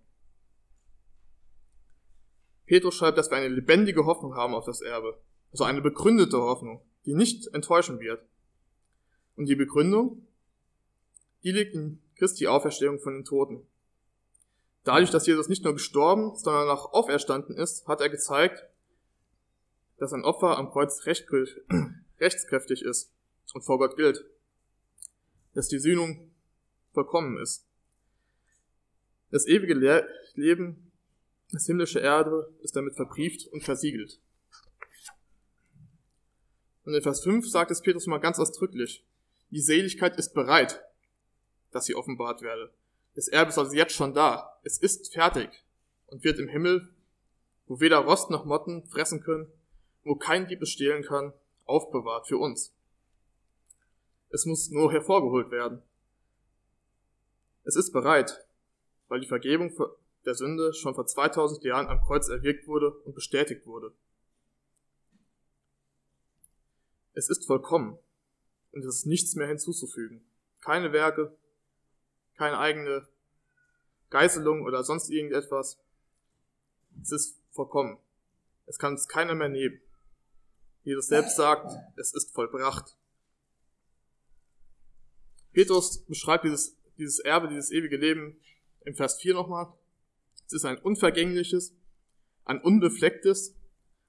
Petrus 2.70 2.94
schreibt, 2.94 3.18
dass 3.18 3.32
wir 3.32 3.38
eine 3.38 3.48
lebendige 3.48 4.06
Hoffnung 4.06 4.36
haben 4.36 4.54
auf 4.54 4.66
das 4.66 4.82
Erbe, 4.82 5.20
also 5.52 5.64
eine 5.64 5.82
begründete 5.82 6.38
Hoffnung, 6.38 6.82
die 7.08 7.16
nicht 7.16 7.48
enttäuschen 7.56 8.00
wird. 8.00 8.24
Und 9.36 9.48
die 9.48 9.56
Begründung, 9.56 10.28
die 11.44 11.52
liegt 11.52 11.74
in 11.74 12.00
Christi 12.16 12.46
Auferstehung 12.46 13.00
von 13.00 13.16
den 13.16 13.26
Toten. 13.26 13.66
Dadurch, 14.84 15.10
dass 15.10 15.26
Jesus 15.26 15.50
nicht 15.50 15.64
nur 15.64 15.74
gestorben, 15.74 16.36
sondern 16.36 16.70
auch 16.70 16.94
auferstanden 16.94 17.58
ist, 17.58 17.88
hat 17.88 18.02
er 18.02 18.10
gezeigt, 18.10 18.64
dass 19.98 20.14
ein 20.14 20.24
Opfer 20.24 20.60
am 20.60 20.70
Kreuz 20.70 21.04
rechtskräftig 22.20 22.84
ist 22.84 23.12
und 23.56 23.64
vor 23.64 23.80
Gott 23.80 23.96
gilt, 23.96 24.24
dass 25.56 25.70
die 25.70 25.80
Sühnung 25.80 26.30
vollkommen 26.94 27.40
ist. 27.40 27.66
Das 29.32 29.48
ewige 29.48 29.74
Le 29.74 30.08
Leben, 30.36 30.89
das 31.52 31.66
himmlische 31.66 32.00
Erde 32.00 32.54
ist 32.62 32.76
damit 32.76 32.96
verbrieft 32.96 33.48
und 33.48 33.64
versiegelt. 33.64 34.20
Und 36.86 36.94
in 36.94 37.02
Vers 37.02 37.24
5 37.24 37.48
sagt 37.48 37.72
es 37.72 37.82
Petrus 37.82 38.08
mal 38.08 38.20
ganz 38.20 38.40
ausdrücklich, 38.40 39.06
die 39.52 39.62
Seligkeit 39.62 40.18
ist 40.18 40.34
bereit, 40.34 40.82
dass 41.72 41.86
sie 41.86 41.96
offenbart 41.96 42.42
werde. 42.42 42.72
Das 43.16 43.28
Erbe 43.28 43.50
ist 43.50 43.58
also 43.58 43.74
jetzt 43.74 43.94
schon 43.94 44.14
da. 44.14 44.60
Es 44.64 44.78
ist 44.78 45.12
fertig 45.14 45.50
und 46.08 46.24
wird 46.24 46.40
im 46.40 46.48
Himmel, 46.48 46.90
wo 47.68 47.80
weder 47.80 47.98
Rost 47.98 48.30
noch 48.30 48.46
Motten 48.46 48.86
fressen 48.88 49.22
können, 49.22 49.52
wo 50.04 50.16
kein 50.16 50.48
Dieb 50.48 50.62
es 50.62 50.70
stehlen 50.70 51.04
kann, 51.04 51.34
aufbewahrt 51.66 52.28
für 52.28 52.38
uns. 52.38 52.74
Es 54.30 54.46
muss 54.46 54.70
nur 54.70 54.92
hervorgeholt 54.92 55.52
werden. 55.52 55.82
Es 57.64 57.76
ist 57.76 57.92
bereit, 57.92 58.46
weil 59.08 59.20
die 59.20 59.28
Vergebung 59.28 59.72
der 60.26 60.36
Sünde 60.36 60.74
schon 60.74 60.96
vor 60.96 61.06
2000 61.06 61.64
Jahren 61.64 61.88
am 61.88 62.02
Kreuz 62.02 62.28
erwirkt 62.28 62.68
wurde 62.68 62.92
und 62.92 63.16
bestätigt 63.16 63.66
wurde. 63.66 63.94
Es 67.14 67.30
ist 67.30 67.46
vollkommen 67.46 67.98
und 68.72 68.86
es 68.86 69.00
ist 69.00 69.06
nichts 69.06 69.36
mehr 69.36 69.48
hinzuzufügen. 69.48 70.24
Keine 70.62 70.94
Werke, 70.94 71.36
keine 72.36 72.60
eigene 72.60 73.08
Geißelung 74.10 74.64
oder 74.64 74.84
sonst 74.84 75.10
irgendetwas. 75.10 75.78
Es 77.02 77.12
ist 77.12 77.38
vollkommen. 77.52 77.98
Es 78.66 78.78
kann 78.78 78.94
es 78.94 79.08
keiner 79.08 79.36
mehr 79.36 79.50
nehmen. 79.50 79.82
Jesus 80.84 81.08
selbst 81.08 81.36
sagt, 81.36 81.72
es 81.98 82.14
ist 82.14 82.34
vollbracht. 82.34 82.96
Petrus 85.52 86.06
beschreibt 86.06 86.46
dieses, 86.46 86.78
dieses 86.98 87.20
Erbe, 87.20 87.50
dieses 87.50 87.72
ewige 87.72 87.98
Leben 87.98 88.40
im 88.86 88.96
Vers 88.96 89.20
4 89.20 89.34
nochmal. 89.34 89.74
Es 90.50 90.54
ist 90.54 90.66
ein 90.66 90.80
unvergängliches, 90.80 91.76
ein 92.44 92.60
unbeflecktes 92.60 93.56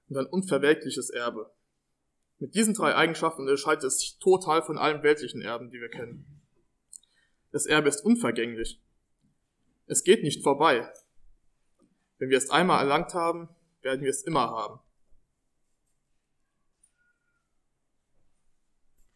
und 0.09 0.17
ein 0.17 0.25
unverwelkliches 0.25 1.11
Erbe. 1.11 1.53
Mit 2.39 2.55
diesen 2.55 2.73
drei 2.73 2.95
Eigenschaften 2.95 3.43
unterscheidet 3.43 3.83
es 3.83 3.99
sich 3.99 4.17
total 4.17 4.63
von 4.63 4.79
allen 4.79 5.03
weltlichen 5.03 5.43
Erben, 5.43 5.69
die 5.69 5.79
wir 5.79 5.89
kennen. 5.89 6.41
Das 7.51 7.67
Erbe 7.67 7.89
ist 7.89 8.03
unvergänglich. 8.03 8.81
Es 9.85 10.03
geht 10.03 10.23
nicht 10.23 10.41
vorbei. 10.41 10.91
Wenn 12.17 12.31
wir 12.31 12.39
es 12.39 12.49
einmal 12.49 12.79
erlangt 12.79 13.13
haben, 13.13 13.47
werden 13.83 14.01
wir 14.01 14.09
es 14.09 14.23
immer 14.23 14.49
haben. 14.49 14.79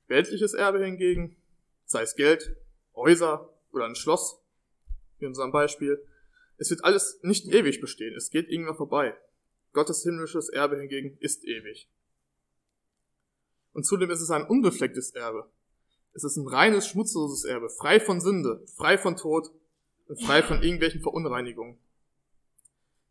Weltliches 0.06 0.54
Erbe 0.54 0.86
hingegen 0.86 1.38
sei 1.86 2.04
es 2.04 2.16
Geld, 2.16 2.56
Häuser 2.96 3.52
oder 3.72 3.86
ein 3.86 3.96
Schloss, 3.96 4.40
wie 5.18 5.26
in 5.26 5.30
unserem 5.30 5.52
Beispiel. 5.52 6.06
Es 6.58 6.70
wird 6.70 6.84
alles 6.84 7.20
nicht 7.22 7.48
ewig 7.48 7.82
bestehen, 7.82 8.16
es 8.16 8.30
geht 8.30 8.50
irgendwann 8.50 8.78
vorbei. 8.78 9.16
Gottes 9.74 10.04
himmlisches 10.04 10.50
Erbe 10.50 10.78
hingegen 10.78 11.18
ist 11.20 11.44
ewig. 11.44 11.90
Und 13.74 13.86
zudem 13.86 14.10
ist 14.10 14.22
es 14.22 14.32
ein 14.32 14.48
unbeflecktes 14.48 15.12
Erbe. 15.12 15.50
Es 16.14 16.24
ist 16.24 16.38
ein 16.38 16.48
reines, 16.48 16.88
schmutzloses 16.88 17.44
Erbe, 17.44 17.70
frei 17.70 18.00
von 18.00 18.22
Sünde, 18.22 18.64
frei 18.74 18.98
von 18.98 19.18
Tod 19.18 19.52
und 20.08 20.22
frei 20.22 20.42
von 20.42 20.64
irgendwelchen 20.64 21.02
Verunreinigungen. 21.02 21.78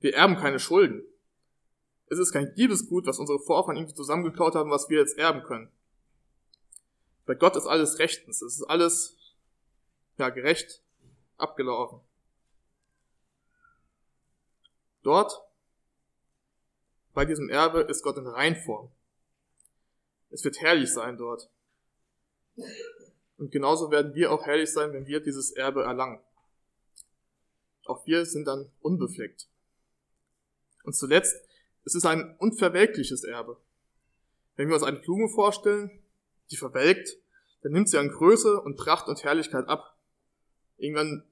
Wir 0.01 0.15
erben 0.15 0.37
keine 0.37 0.59
Schulden. 0.59 1.03
Es 2.07 2.19
ist 2.19 2.33
kein 2.33 2.55
Diebesgut, 2.55 3.07
was 3.07 3.19
unsere 3.19 3.41
Vorfahren 3.41 3.77
irgendwie 3.77 3.95
zusammengeklaut 3.95 4.55
haben, 4.55 4.71
was 4.71 4.89
wir 4.89 4.99
jetzt 4.99 5.19
erben 5.19 5.43
können. 5.43 5.69
Bei 7.27 7.35
Gott 7.35 7.57
ist 7.57 7.67
alles 7.67 7.99
rechtens. 7.99 8.41
Es 8.43 8.57
ist 8.57 8.65
alles, 8.65 9.17
ja, 10.19 10.31
gerecht 10.31 10.83
abgelaufen. 11.37 12.01
Dort, 15.05 15.41
bei 17.13 17.25
diesem 17.25 17.49
Erbe, 17.51 17.83
ist 17.83 18.03
Gott 18.03 18.17
in 18.17 18.27
Reinform. 18.27 18.91
Es 20.31 20.43
wird 20.43 20.61
herrlich 20.61 20.93
sein 20.93 21.17
dort. 21.17 21.49
Und 23.37 23.53
genauso 23.53 23.91
werden 23.91 24.15
wir 24.15 24.33
auch 24.33 24.45
herrlich 24.47 24.73
sein, 24.73 24.93
wenn 24.93 25.07
wir 25.07 25.21
dieses 25.21 25.53
Erbe 25.53 25.85
erlangen. 25.85 26.21
Auch 27.85 28.07
wir 28.07 28.25
sind 28.25 28.47
dann 28.47 28.71
unbefleckt. 28.81 29.47
Und 30.85 30.95
zuletzt, 30.95 31.37
es 31.85 31.95
ist 31.95 32.07
ein 32.07 32.37
unverwelkliches 32.39 33.25
Erbe. 33.25 33.61
Wenn 34.57 34.69
wir 34.69 34.75
uns 34.75 34.85
eine 34.85 35.01
Blume 35.01 35.29
vorstellen, 35.29 36.03
die 36.51 36.57
verwelkt, 36.57 37.19
dann 37.63 37.73
nimmt 37.73 37.91
sie 37.91 37.99
an 37.99 38.09
Größe 38.09 38.61
und 38.61 38.77
Pracht 38.77 39.07
und 39.09 39.23
Herrlichkeit 39.23 39.69
ab. 39.69 39.99
Irgendwann 40.79 41.25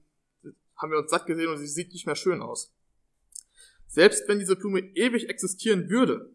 haben 0.76 0.90
wir 0.90 0.98
uns 0.98 1.10
satt 1.10 1.26
gesehen 1.26 1.48
und 1.48 1.58
sie 1.58 1.66
sieht 1.66 1.92
nicht 1.92 2.06
mehr 2.06 2.16
schön 2.16 2.42
aus. 2.42 2.70
Selbst 3.92 4.26
wenn 4.26 4.38
diese 4.38 4.56
Blume 4.56 4.80
ewig 4.94 5.28
existieren 5.28 5.90
würde, 5.90 6.34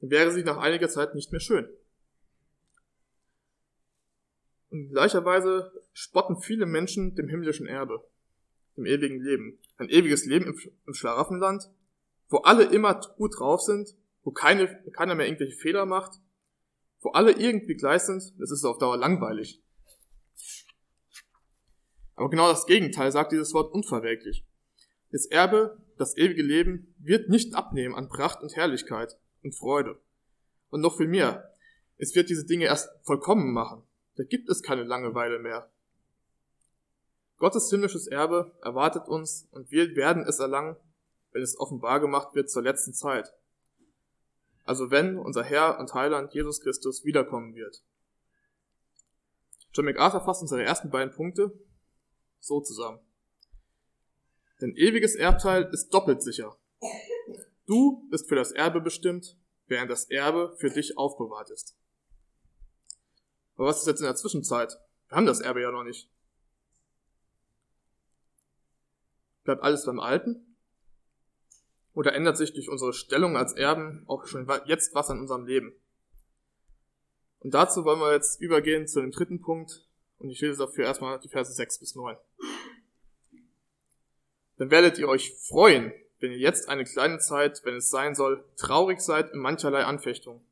wäre 0.00 0.32
sie 0.32 0.42
nach 0.42 0.56
einiger 0.56 0.88
Zeit 0.88 1.14
nicht 1.14 1.30
mehr 1.30 1.40
schön. 1.40 1.68
Und 4.70 4.88
gleicherweise 4.88 5.70
spotten 5.92 6.40
viele 6.40 6.66
Menschen 6.66 7.14
dem 7.14 7.28
himmlischen 7.28 7.68
Erbe, 7.68 8.04
dem 8.76 8.86
ewigen 8.86 9.20
Leben. 9.20 9.60
Ein 9.76 9.88
ewiges 9.88 10.24
Leben 10.26 10.60
im 10.86 10.94
Schlaraffenland, 10.94 11.70
wo 12.28 12.38
alle 12.38 12.64
immer 12.64 13.00
gut 13.16 13.38
drauf 13.38 13.62
sind, 13.62 13.94
wo 14.24 14.32
keine, 14.32 14.82
keiner 14.94 15.14
mehr 15.14 15.26
irgendwelche 15.26 15.56
Fehler 15.56 15.86
macht, 15.86 16.18
wo 17.02 17.10
alle 17.10 17.38
irgendwie 17.38 17.76
gleich 17.76 18.02
sind, 18.02 18.34
das 18.40 18.50
ist 18.50 18.64
auf 18.64 18.78
Dauer 18.78 18.96
langweilig. 18.96 19.62
Aber 22.16 22.28
genau 22.30 22.48
das 22.48 22.66
Gegenteil 22.66 23.12
sagt 23.12 23.30
dieses 23.30 23.54
Wort 23.54 23.72
unverwelklich. 23.72 24.44
Das 25.10 25.26
Erbe, 25.26 25.80
das 25.96 26.16
ewige 26.16 26.42
Leben, 26.42 26.94
wird 26.98 27.28
nicht 27.28 27.54
abnehmen 27.54 27.94
an 27.94 28.08
Pracht 28.08 28.42
und 28.42 28.56
Herrlichkeit 28.56 29.16
und 29.42 29.54
Freude. 29.54 29.98
Und 30.70 30.80
noch 30.80 30.96
viel 30.96 31.08
mehr. 31.08 31.54
Es 31.96 32.14
wird 32.14 32.28
diese 32.28 32.44
Dinge 32.44 32.66
erst 32.66 32.90
vollkommen 33.04 33.52
machen. 33.52 33.82
Da 34.16 34.24
gibt 34.24 34.48
es 34.48 34.62
keine 34.62 34.82
Langeweile 34.82 35.38
mehr. 35.38 35.70
Gottes 37.38 37.70
himmlisches 37.70 38.06
Erbe 38.06 38.56
erwartet 38.62 39.08
uns 39.08 39.46
und 39.50 39.70
wir 39.70 39.94
werden 39.94 40.24
es 40.26 40.38
erlangen, 40.38 40.76
wenn 41.32 41.42
es 41.42 41.58
offenbar 41.58 42.00
gemacht 42.00 42.34
wird 42.34 42.50
zur 42.50 42.62
letzten 42.62 42.94
Zeit. 42.94 43.32
Also 44.64 44.90
wenn 44.90 45.18
unser 45.18 45.44
Herr 45.44 45.78
und 45.78 45.92
Heiland 45.94 46.32
Jesus 46.32 46.60
Christus 46.60 47.04
wiederkommen 47.04 47.54
wird. 47.54 47.84
John 49.72 49.84
MacArthur 49.84 50.24
fasst 50.24 50.40
unsere 50.40 50.64
ersten 50.64 50.90
beiden 50.90 51.14
Punkte 51.14 51.52
so 52.40 52.60
zusammen. 52.60 53.00
Denn 54.60 54.74
ewiges 54.76 55.14
Erbteil 55.14 55.68
ist 55.72 55.90
doppelt 55.90 56.22
sicher. 56.22 56.56
Du 57.66 58.08
bist 58.10 58.28
für 58.28 58.36
das 58.36 58.52
Erbe 58.52 58.80
bestimmt, 58.80 59.36
während 59.66 59.90
das 59.90 60.04
Erbe 60.10 60.54
für 60.58 60.70
dich 60.70 60.96
aufbewahrt 60.96 61.50
ist. 61.50 61.76
Aber 63.56 63.68
was 63.68 63.80
ist 63.80 63.86
jetzt 63.86 64.00
in 64.00 64.06
der 64.06 64.16
Zwischenzeit? 64.16 64.78
Wir 65.08 65.16
haben 65.16 65.26
das 65.26 65.40
Erbe 65.40 65.62
ja 65.62 65.70
noch 65.70 65.84
nicht. 65.84 66.10
Bleibt 69.44 69.62
alles 69.62 69.84
beim 69.84 70.00
Alten? 70.00 70.56
Oder 71.94 72.14
ändert 72.14 72.36
sich 72.36 72.52
durch 72.52 72.68
unsere 72.68 72.92
Stellung 72.92 73.36
als 73.36 73.54
Erben 73.54 74.04
auch 74.06 74.26
schon 74.26 74.46
jetzt 74.66 74.94
was 74.94 75.08
an 75.08 75.20
unserem 75.20 75.46
Leben? 75.46 75.72
Und 77.40 77.54
dazu 77.54 77.84
wollen 77.84 78.00
wir 78.00 78.12
jetzt 78.12 78.40
übergehen 78.40 78.86
zu 78.86 79.00
dem 79.00 79.12
dritten 79.12 79.40
Punkt. 79.40 79.88
Und 80.18 80.30
ich 80.30 80.40
lese 80.40 80.58
dafür 80.58 80.84
erstmal 80.84 81.18
die 81.20 81.28
Verse 81.28 81.52
6 81.52 81.78
bis 81.78 81.94
9. 81.94 82.16
Dann 84.58 84.70
werdet 84.70 84.98
ihr 84.98 85.08
euch 85.08 85.34
freuen, 85.34 85.92
wenn 86.20 86.32
ihr 86.32 86.38
jetzt 86.38 86.68
eine 86.68 86.84
kleine 86.84 87.18
Zeit, 87.18 87.60
wenn 87.64 87.76
es 87.76 87.90
sein 87.90 88.14
soll, 88.14 88.44
traurig 88.56 89.00
seid 89.00 89.32
in 89.32 89.38
mancherlei 89.38 89.84
Anfechtung, 89.84 90.42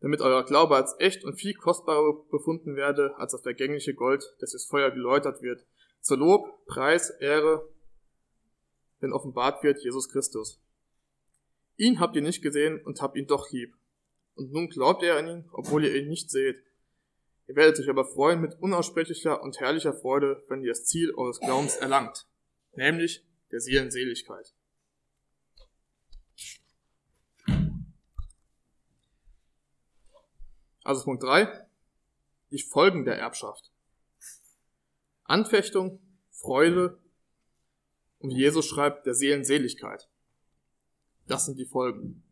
damit 0.00 0.20
euer 0.20 0.44
Glaube 0.44 0.76
als 0.76 0.94
echt 0.98 1.24
und 1.24 1.34
viel 1.34 1.54
kostbarer 1.54 2.24
befunden 2.30 2.76
werde 2.76 3.16
als 3.16 3.32
das 3.32 3.42
vergängliche 3.42 3.94
Gold, 3.94 4.24
das 4.40 4.52
ins 4.52 4.66
Feuer 4.66 4.90
geläutert 4.90 5.40
wird, 5.40 5.64
zur 6.00 6.18
Lob, 6.18 6.66
Preis, 6.66 7.10
Ehre, 7.10 7.66
wenn 9.00 9.12
offenbart 9.12 9.62
wird 9.62 9.82
Jesus 9.82 10.10
Christus. 10.10 10.60
Ihn 11.76 12.00
habt 12.00 12.14
ihr 12.16 12.22
nicht 12.22 12.42
gesehen 12.42 12.82
und 12.84 13.00
habt 13.00 13.16
ihn 13.16 13.26
doch 13.26 13.50
lieb. 13.50 13.74
Und 14.34 14.52
nun 14.52 14.68
glaubt 14.68 15.02
ihr 15.02 15.16
an 15.16 15.26
ihn, 15.26 15.48
obwohl 15.52 15.84
ihr 15.84 15.94
ihn 15.94 16.08
nicht 16.08 16.30
seht. 16.30 16.62
Ihr 17.46 17.56
werdet 17.56 17.80
euch 17.80 17.88
aber 17.88 18.04
freuen 18.04 18.42
mit 18.42 18.60
unaussprechlicher 18.60 19.42
und 19.42 19.58
herrlicher 19.58 19.94
Freude, 19.94 20.44
wenn 20.48 20.62
ihr 20.62 20.68
das 20.68 20.84
Ziel 20.84 21.14
eures 21.14 21.40
Glaubens 21.40 21.76
erlangt 21.76 22.26
nämlich 22.72 23.24
der 23.50 23.60
Seelenseligkeit. 23.60 24.54
Also 30.82 31.04
Punkt 31.04 31.22
3, 31.22 31.66
die 32.50 32.62
Folgen 32.62 33.04
der 33.04 33.18
Erbschaft. 33.18 33.70
Anfechtung, 35.24 36.00
Freude 36.32 36.98
und 38.18 38.30
Jesus 38.30 38.66
schreibt, 38.66 39.06
der 39.06 39.14
Seelenseligkeit. 39.14 40.08
Das 41.26 41.46
sind 41.46 41.58
die 41.58 41.66
Folgen. 41.66 42.24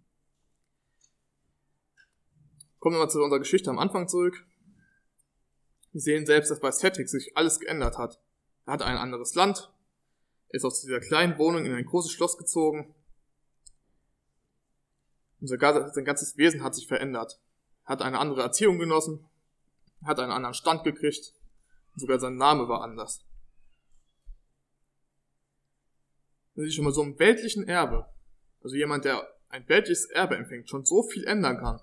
Kommen 2.80 2.96
wir 2.96 3.00
mal 3.00 3.10
zu 3.10 3.22
unserer 3.22 3.38
Geschichte 3.38 3.70
am 3.70 3.78
Anfang 3.78 4.08
zurück. 4.08 4.46
Wir 5.92 6.00
sehen 6.00 6.26
selbst, 6.26 6.50
dass 6.50 6.60
bei 6.60 6.70
Cedric 6.70 7.08
sich 7.08 7.36
alles 7.36 7.60
geändert 7.60 7.98
hat. 7.98 8.20
Er 8.66 8.74
hat 8.74 8.82
ein 8.82 8.96
anderes 8.96 9.34
Land, 9.34 9.72
ist 10.50 10.64
aus 10.64 10.80
dieser 10.80 11.00
kleinen 11.00 11.38
Wohnung 11.38 11.64
in 11.64 11.74
ein 11.74 11.84
großes 11.84 12.12
Schloss 12.12 12.36
gezogen. 12.36 12.94
Und 15.40 15.48
sein 15.48 16.04
ganzes 16.04 16.36
Wesen 16.36 16.62
hat 16.62 16.74
sich 16.74 16.86
verändert. 16.86 17.40
Hat 17.84 18.02
eine 18.02 18.18
andere 18.18 18.42
Erziehung 18.42 18.78
genossen, 18.78 19.28
hat 20.04 20.18
einen 20.18 20.32
anderen 20.32 20.54
Stand 20.54 20.84
gekriegt, 20.84 21.32
und 21.94 22.00
sogar 22.00 22.18
sein 22.18 22.36
Name 22.36 22.68
war 22.68 22.82
anders. 22.82 23.24
Wenn 26.54 26.66
sich 26.66 26.74
schon 26.74 26.84
mal 26.84 26.92
so 26.92 27.02
einem 27.02 27.18
weltlichen 27.18 27.66
Erbe, 27.66 28.06
also 28.62 28.76
jemand, 28.76 29.04
der 29.04 29.26
ein 29.48 29.68
weltliches 29.68 30.06
Erbe 30.06 30.36
empfängt, 30.36 30.68
schon 30.68 30.84
so 30.84 31.02
viel 31.02 31.24
ändern 31.24 31.58
kann, 31.58 31.80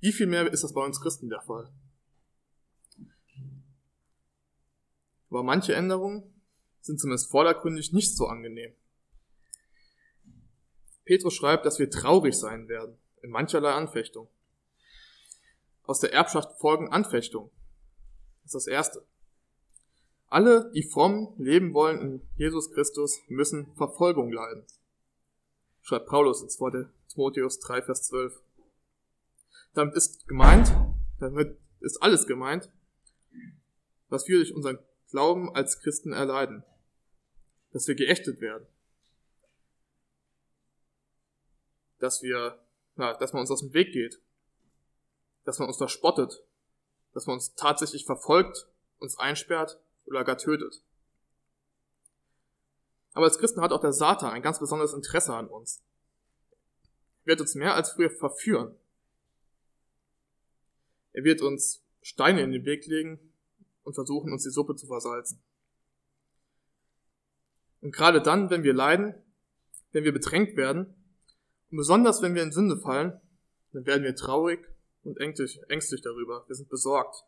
wie 0.00 0.12
viel 0.12 0.26
mehr 0.26 0.50
ist 0.52 0.62
das 0.62 0.74
bei 0.74 0.84
uns 0.84 1.00
Christen 1.00 1.28
der 1.28 1.40
Fall? 1.42 1.72
Aber 5.30 5.42
manche 5.42 5.74
Änderungen 5.74 6.37
sind 6.88 6.98
zumindest 6.98 7.30
vordergründig 7.30 7.92
nicht 7.92 8.16
so 8.16 8.26
angenehm. 8.26 8.72
Petrus 11.04 11.34
schreibt, 11.34 11.64
dass 11.64 11.78
wir 11.78 11.90
traurig 11.90 12.34
sein 12.34 12.66
werden, 12.68 12.96
in 13.22 13.30
mancherlei 13.30 13.72
Anfechtung. 13.72 14.28
Aus 15.84 16.00
der 16.00 16.12
Erbschaft 16.12 16.58
folgen 16.58 16.88
Anfechtung. 16.88 17.50
Das 18.42 18.54
ist 18.54 18.54
das 18.54 18.66
Erste. 18.66 19.04
Alle, 20.28 20.70
die 20.74 20.82
fromm 20.82 21.34
leben 21.38 21.72
wollen 21.72 22.00
in 22.00 22.28
Jesus 22.36 22.72
Christus, 22.72 23.20
müssen 23.28 23.74
Verfolgung 23.76 24.32
leiden. 24.32 24.64
Schreibt 25.82 26.06
Paulus 26.06 26.42
ins 26.42 26.56
2. 26.56 26.86
Timotheus 27.08 27.60
3, 27.60 27.82
Vers 27.82 28.02
12. 28.04 28.42
Damit 29.74 29.94
ist 29.94 30.26
gemeint, 30.26 30.74
damit 31.20 31.58
ist 31.80 32.02
alles 32.02 32.26
gemeint, 32.26 32.70
was 34.08 34.26
wir 34.26 34.38
durch 34.38 34.54
unseren 34.54 34.78
Glauben 35.10 35.54
als 35.54 35.80
Christen 35.80 36.12
erleiden 36.12 36.64
dass 37.72 37.86
wir 37.86 37.94
geächtet 37.94 38.40
werden. 38.40 38.66
Dass 41.98 42.22
wir, 42.22 42.58
ja, 42.96 43.14
dass 43.14 43.32
man 43.32 43.40
uns 43.40 43.50
aus 43.50 43.60
dem 43.60 43.72
Weg 43.72 43.92
geht. 43.92 44.20
Dass 45.44 45.58
man 45.58 45.68
uns 45.68 45.76
verspottet. 45.76 46.42
Dass 47.12 47.26
man 47.26 47.34
uns 47.34 47.54
tatsächlich 47.54 48.04
verfolgt, 48.04 48.68
uns 48.98 49.18
einsperrt 49.18 49.80
oder 50.04 50.24
gar 50.24 50.38
tötet. 50.38 50.82
Aber 53.12 53.26
als 53.26 53.38
Christen 53.38 53.60
hat 53.60 53.72
auch 53.72 53.80
der 53.80 53.92
Satan 53.92 54.30
ein 54.30 54.42
ganz 54.42 54.60
besonderes 54.60 54.92
Interesse 54.92 55.34
an 55.34 55.48
uns. 55.48 55.82
Er 57.24 57.32
wird 57.32 57.40
uns 57.40 57.54
mehr 57.54 57.74
als 57.74 57.90
früher 57.90 58.10
verführen. 58.10 58.76
Er 61.12 61.24
wird 61.24 61.42
uns 61.42 61.82
Steine 62.00 62.42
in 62.42 62.52
den 62.52 62.64
Weg 62.64 62.86
legen 62.86 63.18
und 63.82 63.94
versuchen, 63.94 64.32
uns 64.32 64.44
die 64.44 64.50
Suppe 64.50 64.76
zu 64.76 64.86
versalzen. 64.86 65.42
Und 67.80 67.92
gerade 67.92 68.20
dann, 68.22 68.50
wenn 68.50 68.62
wir 68.62 68.74
leiden, 68.74 69.14
wenn 69.92 70.04
wir 70.04 70.12
bedrängt 70.12 70.56
werden, 70.56 70.94
und 71.70 71.76
besonders 71.76 72.22
wenn 72.22 72.34
wir 72.34 72.42
in 72.42 72.52
Sünde 72.52 72.78
fallen, 72.78 73.20
dann 73.72 73.86
werden 73.86 74.02
wir 74.02 74.14
traurig 74.16 74.60
und 75.04 75.18
ängstlich, 75.18 75.60
ängstlich 75.68 76.00
darüber. 76.00 76.44
Wir 76.48 76.56
sind 76.56 76.68
besorgt. 76.68 77.24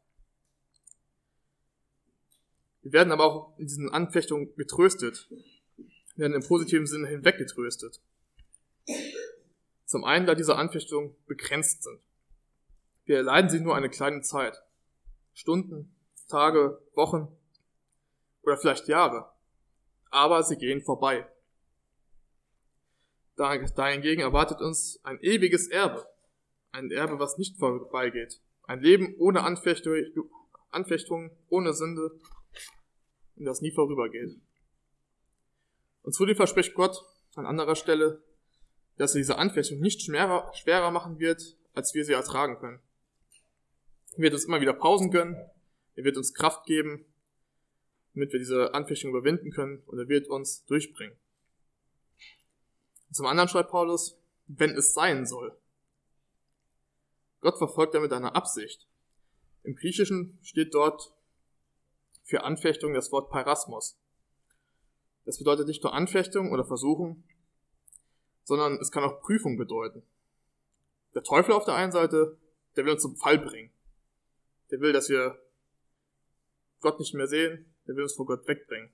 Wir 2.83 2.93
werden 2.93 3.13
aber 3.13 3.25
auch 3.25 3.59
in 3.59 3.67
diesen 3.67 3.91
Anfechtungen 3.91 4.55
getröstet. 4.57 5.29
Wir 6.17 6.25
werden 6.25 6.35
im 6.35 6.47
positiven 6.47 6.87
Sinne 6.87 7.09
hinweggetröstet. 7.09 8.01
Zum 9.85 10.05
einen, 10.05 10.27
da 10.27 10.35
diese 10.35 10.57
Anfechtungen 10.57 11.15
begrenzt 11.27 11.83
sind. 11.83 12.01
Wir 13.05 13.19
erleiden 13.19 13.51
sie 13.51 13.61
nur 13.61 13.77
eine 13.77 13.91
kleine 13.91 14.23
Zeit. 14.23 14.63
Stunden, 15.35 15.95
Tage, 16.29 16.81
Wochen 16.95 17.29
oder 18.43 18.57
vielleicht 18.57 18.89
Jahre 18.89 19.30
aber 20.11 20.43
sie 20.43 20.57
gehen 20.57 20.83
vorbei. 20.83 21.27
Dahingegen 23.37 24.21
erwartet 24.21 24.61
uns 24.61 25.01
ein 25.03 25.19
ewiges 25.21 25.69
Erbe, 25.69 26.07
ein 26.73 26.91
Erbe, 26.91 27.19
was 27.19 27.39
nicht 27.39 27.57
vorbeigeht, 27.59 28.41
ein 28.65 28.81
Leben 28.81 29.15
ohne 29.19 29.43
Anfechtung, 29.43 31.31
ohne 31.49 31.73
Sünde, 31.73 32.11
und 33.37 33.47
das 33.47 33.63
nie 33.63 33.73
vorübergeht. 33.73 34.39
Und 36.03 36.13
zudem 36.13 36.37
verspricht 36.37 36.75
Gott 36.75 37.03
an 37.35 37.47
anderer 37.47 37.77
Stelle, 37.77 38.23
dass 38.99 39.15
er 39.15 39.21
diese 39.21 39.39
Anfechtung 39.39 39.81
nicht 39.81 40.03
schwerer, 40.03 40.91
machen 40.91 41.19
wird, 41.19 41.57
als 41.73 41.95
wir 41.95 42.05
sie 42.05 42.13
ertragen 42.13 42.59
können. 42.59 42.81
Er 44.17 44.25
wird 44.25 44.35
uns 44.35 44.45
immer 44.45 44.61
wieder 44.61 44.75
Pausen 44.75 45.11
gönnen, 45.11 45.37
er 45.95 46.05
wird 46.05 46.19
uns 46.19 46.35
Kraft 46.35 46.67
geben 46.67 47.07
damit 48.15 48.33
wir 48.33 48.39
diese 48.39 48.75
Anfechtung 48.75 49.11
überwinden 49.11 49.51
können 49.51 49.83
und 49.87 49.99
er 49.99 50.09
wird 50.09 50.29
uns 50.29 50.65
durchbringen. 50.67 51.17
Zum 53.13 53.27
anderen 53.27 53.49
schreibt 53.49 53.71
Paulus, 53.71 54.19
wenn 54.47 54.71
es 54.71 54.95
sein 54.95 55.27
soll. 55.27 55.57
Gott 57.41 57.59
verfolgt 57.59 57.95
damit 57.95 58.13
eine 58.13 58.35
Absicht. 58.35 58.87
Im 59.63 59.75
Griechischen 59.75 60.39
steht 60.43 60.75
dort 60.75 61.13
für 62.25 62.45
Anfechtung 62.45 62.95
das 62.95 63.11
Wort 63.13 63.31
Parasmos. 63.31 63.99
Das 65.25 65.39
bedeutet 65.39 65.67
nicht 65.67 65.83
nur 65.83 65.93
Anfechtung 65.93 66.51
oder 66.51 66.65
Versuchung, 66.65 67.25
sondern 68.45 68.79
es 68.81 68.91
kann 68.91 69.05
auch 69.05 69.21
Prüfung 69.21 69.57
bedeuten. 69.57 70.03
Der 71.15 71.23
Teufel 71.23 71.53
auf 71.53 71.65
der 71.65 71.75
einen 71.75 71.93
Seite, 71.93 72.39
der 72.77 72.85
will 72.85 72.93
uns 72.93 73.03
zum 73.03 73.17
Fall 73.17 73.39
bringen. 73.39 73.73
Der 74.71 74.81
will, 74.81 74.93
dass 74.93 75.09
wir 75.09 75.41
Gott 76.81 76.99
nicht 76.99 77.15
mehr 77.15 77.27
sehen, 77.27 77.70
der 77.91 77.97
will 77.97 78.05
uns 78.05 78.15
vor 78.15 78.25
Gott 78.25 78.47
wegbringen. 78.47 78.89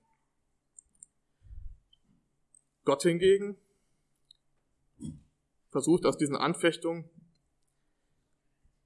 Gott 2.86 3.02
hingegen 3.02 3.58
versucht 5.68 6.06
aus 6.06 6.16
diesen 6.16 6.34
Anfechtungen 6.34 7.04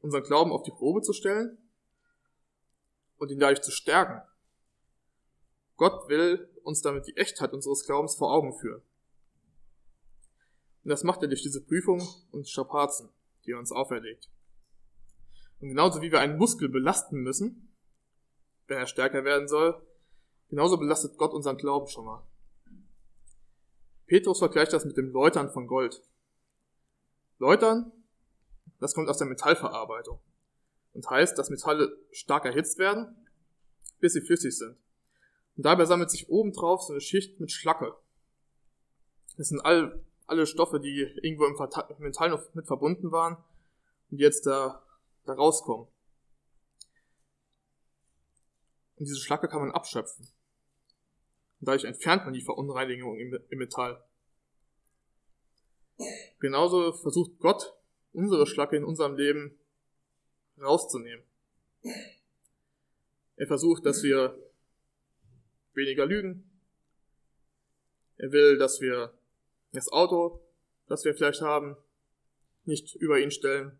unseren 0.01 0.25
Glauben 0.25 0.51
auf 0.51 0.65
die 0.65 0.73
Probe 0.73 1.01
zu 1.03 1.13
stellen 1.13 1.59
und 3.19 3.31
ihn 3.31 3.39
dadurch 3.39 3.63
zu 3.63 3.71
stärken. 3.71 4.21
Gott 5.77 6.09
will 6.09 6.51
uns 6.65 6.83
damit 6.83 7.07
die 7.07 7.17
Echtheit 7.17 7.53
unseres 7.53 7.87
Glaubens 7.87 8.17
vor 8.17 8.33
Augen 8.33 8.53
führen. 8.59 8.83
Und 10.83 10.89
das 10.89 11.05
macht 11.05 11.23
er 11.23 11.29
durch 11.29 11.43
diese 11.43 11.65
Prüfung 11.65 12.05
und 12.33 12.49
Strapazen, 12.49 13.11
die 13.47 13.53
er 13.53 13.61
uns 13.61 13.71
auferlegt. 13.71 14.29
Und 15.61 15.69
genauso 15.69 16.03
wie 16.03 16.11
wir 16.11 16.19
einen 16.19 16.37
Muskel 16.37 16.69
belasten 16.69 17.21
müssen, 17.21 17.73
wenn 18.67 18.79
er 18.79 18.89
stärker 18.89 19.23
werden 19.23 19.47
soll, 19.47 19.81
genauso 20.51 20.77
belastet 20.77 21.17
Gott 21.17 21.33
unseren 21.33 21.57
Glauben 21.57 21.89
schon 21.89 22.05
mal. 22.05 22.23
Petrus 24.07 24.41
vergleicht 24.41 24.73
das 24.73 24.85
mit 24.85 24.97
dem 24.97 25.11
Läutern 25.11 25.51
von 25.51 25.67
Gold. 25.67 26.03
Läutern, 27.39 27.93
das 28.81 28.95
kommt 28.95 29.09
aus 29.09 29.19
der 29.19 29.29
Metallverarbeitung 29.29 30.21
und 30.93 31.09
heißt, 31.09 31.39
dass 31.39 31.51
Metalle 31.51 31.97
stark 32.11 32.45
erhitzt 32.45 32.79
werden, 32.79 33.17
bis 34.01 34.13
sie 34.13 34.21
flüssig 34.21 34.59
sind. 34.59 34.77
Und 35.57 35.65
dabei 35.65 35.85
sammelt 35.85 36.11
sich 36.11 36.29
obendrauf 36.29 36.83
so 36.83 36.93
eine 36.93 37.01
Schicht 37.01 37.39
mit 37.39 37.53
Schlacke. 37.53 37.95
Das 39.37 39.49
sind 39.49 39.61
all, 39.61 40.05
alle 40.27 40.47
Stoffe, 40.47 40.81
die 40.81 41.03
irgendwo 41.23 41.47
im 41.47 41.57
Metall 41.99 42.31
noch 42.31 42.55
mit 42.55 42.67
verbunden 42.67 43.13
waren 43.13 43.37
und 44.11 44.19
jetzt 44.19 44.47
da, 44.47 44.83
da 45.25 45.35
rauskommen. 45.35 45.87
Und 48.97 49.09
diese 49.09 49.21
Schlacke 49.21 49.49
kann 49.49 49.61
man 49.61 49.71
abschöpfen. 49.71 50.29
Und 51.61 51.69
dadurch 51.69 51.85
entfernt 51.85 52.25
man 52.25 52.33
die 52.33 52.43
Verunreinigung 52.43 53.19
im, 53.19 53.39
im 53.49 53.59
Metall. 53.59 54.03
Genauso 56.39 56.93
versucht 56.93 57.39
Gott, 57.39 57.75
unsere 58.13 58.47
Schlacke 58.47 58.77
in 58.77 58.85
unserem 58.85 59.17
Leben 59.17 59.59
rauszunehmen. 60.59 61.23
Er 63.37 63.47
versucht, 63.47 63.85
dass 63.85 64.03
wir 64.03 64.39
weniger 65.75 66.07
lügen. 66.07 66.51
Er 68.17 68.33
will, 68.33 68.59
dass 68.59 68.81
wir 68.81 69.13
das 69.73 69.89
Auto, 69.89 70.41
das 70.87 71.05
wir 71.05 71.15
vielleicht 71.15 71.43
haben, 71.43 71.77
nicht 72.65 72.95
über 72.97 73.19
ihn 73.19 73.31
stellen. 73.31 73.79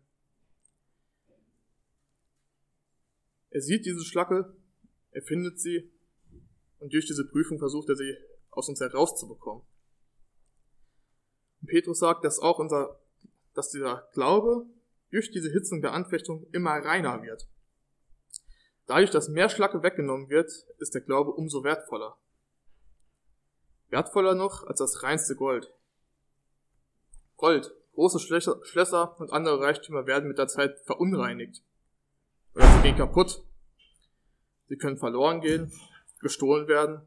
Er 3.49 3.61
sieht 3.61 3.85
diese 3.85 4.05
Schlacke, 4.05 4.55
er 5.11 5.21
findet 5.21 5.59
sie 5.59 5.91
und 6.81 6.91
durch 6.93 7.05
diese 7.05 7.25
Prüfung 7.25 7.59
versucht 7.59 7.89
er 7.89 7.95
sie 7.95 8.17
aus 8.49 8.67
uns 8.67 8.79
herauszubekommen. 8.79 9.63
Und 11.61 11.67
Petrus 11.67 11.99
sagt, 11.99 12.25
dass 12.25 12.39
auch 12.39 12.59
unser, 12.59 12.99
dass 13.53 13.69
dieser 13.69 14.09
Glaube 14.13 14.65
durch 15.11 15.29
diese 15.31 15.51
Hitzung 15.51 15.81
der 15.81 15.93
Anfechtung 15.93 16.47
immer 16.51 16.71
reiner 16.71 17.21
wird. 17.21 17.47
Dadurch, 18.87 19.11
dass 19.11 19.29
mehr 19.29 19.47
Schlacke 19.47 19.83
weggenommen 19.83 20.29
wird, 20.29 20.51
ist 20.79 20.95
der 20.95 21.01
Glaube 21.01 21.31
umso 21.31 21.63
wertvoller. 21.63 22.17
Wertvoller 23.89 24.33
noch 24.33 24.63
als 24.63 24.79
das 24.79 25.03
reinste 25.03 25.35
Gold. 25.35 25.71
Gold, 27.37 27.71
große 27.93 28.19
Schlösser 28.19 29.19
und 29.19 29.31
andere 29.31 29.59
Reichtümer 29.59 30.07
werden 30.07 30.27
mit 30.27 30.39
der 30.39 30.47
Zeit 30.47 30.79
verunreinigt. 30.85 31.61
Oder 32.55 32.65
sie 32.73 32.81
gehen 32.81 32.97
kaputt. 32.97 33.43
Sie 34.67 34.77
können 34.77 34.97
verloren 34.97 35.41
gehen, 35.41 35.71
gestohlen 36.21 36.67
werden. 36.67 37.01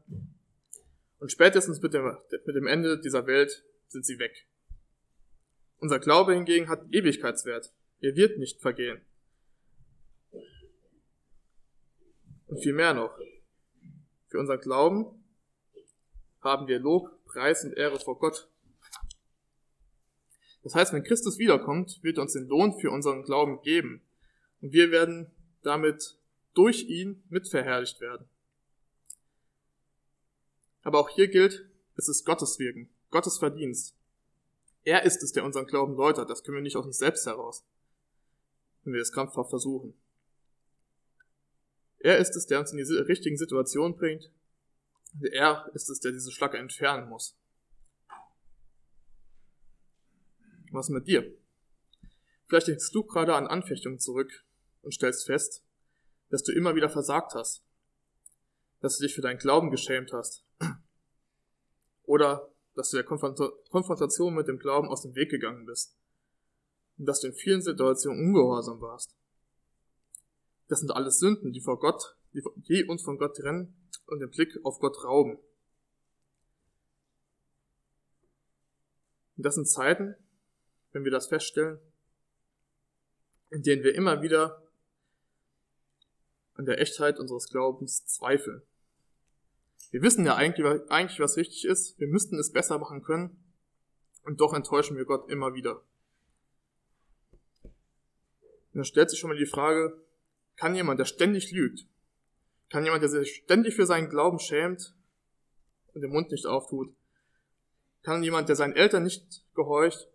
Und 1.19 1.31
spätestens 1.31 1.81
mit 1.81 1.93
dem, 1.93 2.17
mit 2.45 2.55
dem 2.55 2.67
Ende 2.67 2.99
dieser 2.99 3.25
Welt 3.27 3.63
sind 3.87 4.05
sie 4.05 4.19
weg. 4.19 4.47
Unser 5.79 5.99
Glaube 5.99 6.33
hingegen 6.33 6.69
hat 6.69 6.85
Ewigkeitswert. 6.91 7.73
Er 8.01 8.15
wird 8.15 8.37
nicht 8.37 8.61
vergehen. 8.61 9.01
Und 12.47 12.61
viel 12.61 12.73
mehr 12.73 12.93
noch. 12.93 13.17
Für 14.27 14.39
unseren 14.39 14.59
Glauben 14.59 15.23
haben 16.41 16.67
wir 16.67 16.79
Lob, 16.79 17.09
Preis 17.25 17.63
und 17.63 17.73
Ehre 17.73 17.99
vor 17.99 18.19
Gott. 18.19 18.47
Das 20.63 20.75
heißt, 20.75 20.93
wenn 20.93 21.03
Christus 21.03 21.37
wiederkommt, 21.37 21.99
wird 22.03 22.17
er 22.17 22.23
uns 22.23 22.33
den 22.33 22.47
Lohn 22.47 22.79
für 22.79 22.91
unseren 22.91 23.23
Glauben 23.23 23.61
geben. 23.61 24.01
Und 24.61 24.73
wir 24.73 24.91
werden 24.91 25.31
damit 25.61 26.17
durch 26.53 26.85
ihn 26.85 27.23
mitverherrlicht 27.29 28.01
werden. 28.01 28.27
Aber 30.85 30.99
auch 30.99 31.09
hier 31.09 31.27
gilt, 31.27 31.65
es 31.95 32.07
ist 32.07 32.25
Gottes 32.25 32.59
Wirken, 32.59 32.89
Gottes 33.09 33.39
Verdienst. 33.39 33.95
Er 34.83 35.03
ist 35.03 35.23
es, 35.23 35.31
der 35.31 35.43
unseren 35.43 35.65
Glauben 35.65 35.95
läutert. 35.95 36.29
Das 36.29 36.43
können 36.43 36.57
wir 36.57 36.61
nicht 36.61 36.77
aus 36.77 36.85
uns 36.85 36.99
selbst 36.99 37.25
heraus, 37.25 37.65
wenn 38.83 38.93
wir 38.93 39.01
es 39.01 39.11
krampfhaft 39.11 39.49
versuchen. 39.49 39.95
Er 41.97 42.19
ist 42.19 42.35
es, 42.35 42.45
der 42.45 42.59
uns 42.59 42.71
in 42.71 42.77
die 42.77 42.83
richtigen 42.83 43.35
Situationen 43.35 43.97
bringt. 43.97 44.31
Er 45.31 45.71
ist 45.73 45.89
es, 45.89 45.99
der 46.01 46.11
diese 46.11 46.31
Schlacke 46.31 46.57
entfernen 46.57 47.09
muss. 47.09 47.35
Was 50.71 50.89
mit 50.89 51.07
dir? 51.07 51.33
Vielleicht 52.47 52.67
denkst 52.67 52.91
du 52.91 53.03
gerade 53.03 53.33
an 53.33 53.47
Anfechtungen 53.47 53.99
zurück 53.99 54.45
und 54.83 54.93
stellst 54.93 55.25
fest, 55.25 55.63
dass 56.29 56.43
du 56.43 56.51
immer 56.51 56.75
wieder 56.75 56.89
versagt 56.89 57.33
hast, 57.33 57.64
dass 58.85 58.99
du 58.99 59.03
dich 59.03 59.15
für 59.15 59.21
deinen 59.21 59.39
Glauben 59.39 59.71
geschämt 59.71 60.13
hast 60.13 60.45
oder 62.03 62.53
dass 62.75 62.91
du 62.91 62.97
der 62.97 63.03
Konfrontation 63.03 64.35
mit 64.35 64.47
dem 64.47 64.59
Glauben 64.59 64.89
aus 64.89 65.01
dem 65.01 65.15
Weg 65.15 65.31
gegangen 65.31 65.65
bist 65.65 65.97
und 66.99 67.07
dass 67.07 67.19
du 67.19 67.27
in 67.29 67.33
vielen 67.33 67.63
Situationen 67.63 68.27
ungehorsam 68.27 68.79
warst. 68.81 69.15
Das 70.67 70.81
sind 70.81 70.91
alles 70.91 71.17
Sünden, 71.17 71.51
die 71.51 71.61
vor 71.61 71.79
Gott, 71.79 72.15
die 72.31 72.83
uns 72.83 73.01
von 73.01 73.17
Gott 73.17 73.35
trennen 73.35 73.75
und 74.05 74.19
den 74.19 74.29
Blick 74.29 74.55
auf 74.63 74.77
Gott 74.77 75.03
rauben. 75.03 75.39
Und 79.35 79.45
das 79.47 79.55
sind 79.55 79.67
Zeiten, 79.67 80.15
wenn 80.91 81.03
wir 81.03 81.11
das 81.11 81.25
feststellen, 81.25 81.79
in 83.49 83.63
denen 83.63 83.83
wir 83.83 83.95
immer 83.95 84.21
wieder 84.21 84.61
an 86.53 86.67
der 86.67 86.79
Echtheit 86.79 87.19
unseres 87.19 87.49
Glaubens 87.49 88.05
zweifeln. 88.05 88.61
Wir 89.95 90.01
wissen 90.01 90.25
ja 90.25 90.35
eigentlich, 90.35 90.67
eigentlich, 90.89 91.21
was 91.21 91.37
richtig 91.37 91.63
ist, 91.63 91.97
wir 92.01 92.07
müssten 92.07 92.37
es 92.37 92.51
besser 92.51 92.77
machen 92.79 93.01
können, 93.01 93.41
und 94.23 94.41
doch 94.41 94.53
enttäuschen 94.53 94.97
wir 94.97 95.05
Gott 95.05 95.29
immer 95.29 95.53
wieder. 95.53 95.83
Und 97.63 97.71
dann 98.73 98.83
stellt 98.83 99.09
sich 99.09 99.19
schon 99.19 99.29
mal 99.29 99.37
die 99.37 99.45
Frage, 99.45 99.97
kann 100.57 100.75
jemand, 100.75 100.99
der 100.99 101.05
ständig 101.05 101.53
lügt, 101.53 101.87
kann 102.69 102.83
jemand, 102.83 103.03
der 103.03 103.09
sich 103.09 103.37
ständig 103.45 103.73
für 103.73 103.85
seinen 103.85 104.09
Glauben 104.09 104.37
schämt 104.37 104.93
und 105.93 106.01
den 106.01 106.11
Mund 106.11 106.29
nicht 106.29 106.45
auftut, 106.45 106.93
kann 108.03 108.21
jemand, 108.21 108.49
der 108.49 108.57
seinen 108.57 108.75
Eltern 108.75 109.03
nicht 109.03 109.45
gehorcht, 109.55 110.09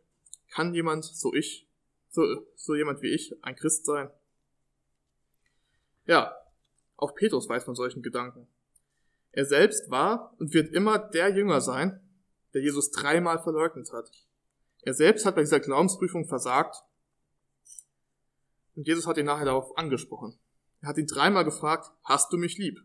kann 0.51 0.75
jemand, 0.75 1.07
so 1.07 1.33
ich, 1.33 1.67
so, 2.11 2.47
so 2.55 2.75
jemand 2.75 3.01
wie 3.01 3.15
ich, 3.15 3.35
ein 3.43 3.57
Christ 3.57 3.87
sein? 3.87 4.11
Ja, 6.05 6.37
auch 6.99 7.15
Petrus 7.15 7.49
weiß 7.49 7.65
von 7.65 7.75
solchen 7.75 8.03
Gedanken. 8.03 8.47
Er 9.33 9.45
selbst 9.45 9.91
war 9.91 10.35
und 10.39 10.55
wird 10.55 10.73
immer 10.73 10.99
der 10.99 11.29
Jünger 11.31 11.61
sein, 11.61 12.01
der 12.53 12.63
Jesus 12.63 12.91
dreimal 12.91 13.43
verleugnet 13.43 13.93
hat. 13.93 14.11
Er 14.83 14.95
selbst 14.95 15.25
hat 15.25 15.37
bei 15.37 15.43
dieser 15.43 15.61
Glaubensprüfung 15.61 16.27
versagt 16.27 16.77
und 18.75 18.87
Jesus 18.87 19.07
hat 19.07 19.19
ihn 19.19 19.27
nachher 19.27 19.45
darauf 19.45 19.77
angesprochen. 19.77 20.39
Er 20.81 20.89
hat 20.89 20.99
ihn 20.99 21.07
dreimal 21.07 21.45
gefragt, 21.45 21.91
hast 22.03 22.33
du 22.33 22.39
mich 22.39 22.57
lieb? 22.57 22.81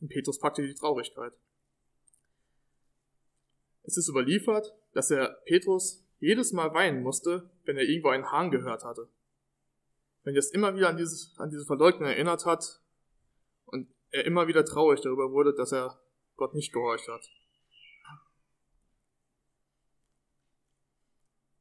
Und 0.00 0.08
Petrus 0.08 0.38
packte 0.38 0.62
die 0.62 0.74
Traurigkeit. 0.74 1.36
Es 3.82 3.96
ist 3.96 4.08
überliefert, 4.08 4.72
dass 4.92 5.10
er 5.10 5.40
Petrus 5.44 6.04
jedes 6.20 6.52
Mal 6.52 6.72
weinen 6.72 7.02
musste, 7.02 7.50
wenn 7.64 7.76
er 7.76 7.82
irgendwo 7.82 8.10
einen 8.10 8.30
Hahn 8.30 8.50
gehört 8.50 8.84
hatte. 8.84 9.08
Wenn 10.22 10.34
er 10.34 10.38
es 10.38 10.52
immer 10.52 10.76
wieder 10.76 10.88
an, 10.88 10.96
dieses, 10.96 11.34
an 11.36 11.50
diese 11.50 11.66
Verleugnung 11.66 12.08
erinnert 12.08 12.46
hat 12.46 12.80
und 13.64 13.88
er 14.12 14.24
immer 14.24 14.46
wieder 14.46 14.64
traurig 14.64 15.00
darüber 15.00 15.32
wurde, 15.32 15.54
dass 15.54 15.72
er 15.72 16.00
Gott 16.36 16.54
nicht 16.54 16.72
gehorcht 16.72 17.08
hat. 17.08 17.28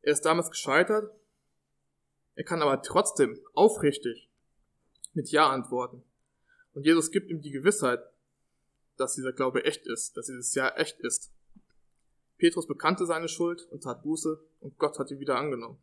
Er 0.01 0.13
ist 0.13 0.25
damals 0.25 0.49
gescheitert, 0.49 1.11
er 2.35 2.43
kann 2.43 2.61
aber 2.61 2.81
trotzdem 2.81 3.39
aufrichtig 3.53 4.29
mit 5.13 5.29
Ja 5.29 5.49
antworten. 5.49 6.03
Und 6.73 6.85
Jesus 6.85 7.11
gibt 7.11 7.29
ihm 7.29 7.41
die 7.41 7.51
Gewissheit, 7.51 8.01
dass 8.97 9.15
dieser 9.15 9.33
Glaube 9.33 9.63
echt 9.65 9.85
ist, 9.85 10.17
dass 10.17 10.27
dieses 10.27 10.53
Ja 10.55 10.69
echt 10.75 10.99
ist. 10.99 11.31
Petrus 12.37 12.67
bekannte 12.67 13.05
seine 13.05 13.27
Schuld 13.27 13.63
und 13.69 13.83
tat 13.83 14.01
Buße 14.01 14.43
und 14.61 14.77
Gott 14.77 14.97
hat 14.97 15.11
ihn 15.11 15.19
wieder 15.19 15.37
angenommen. 15.37 15.77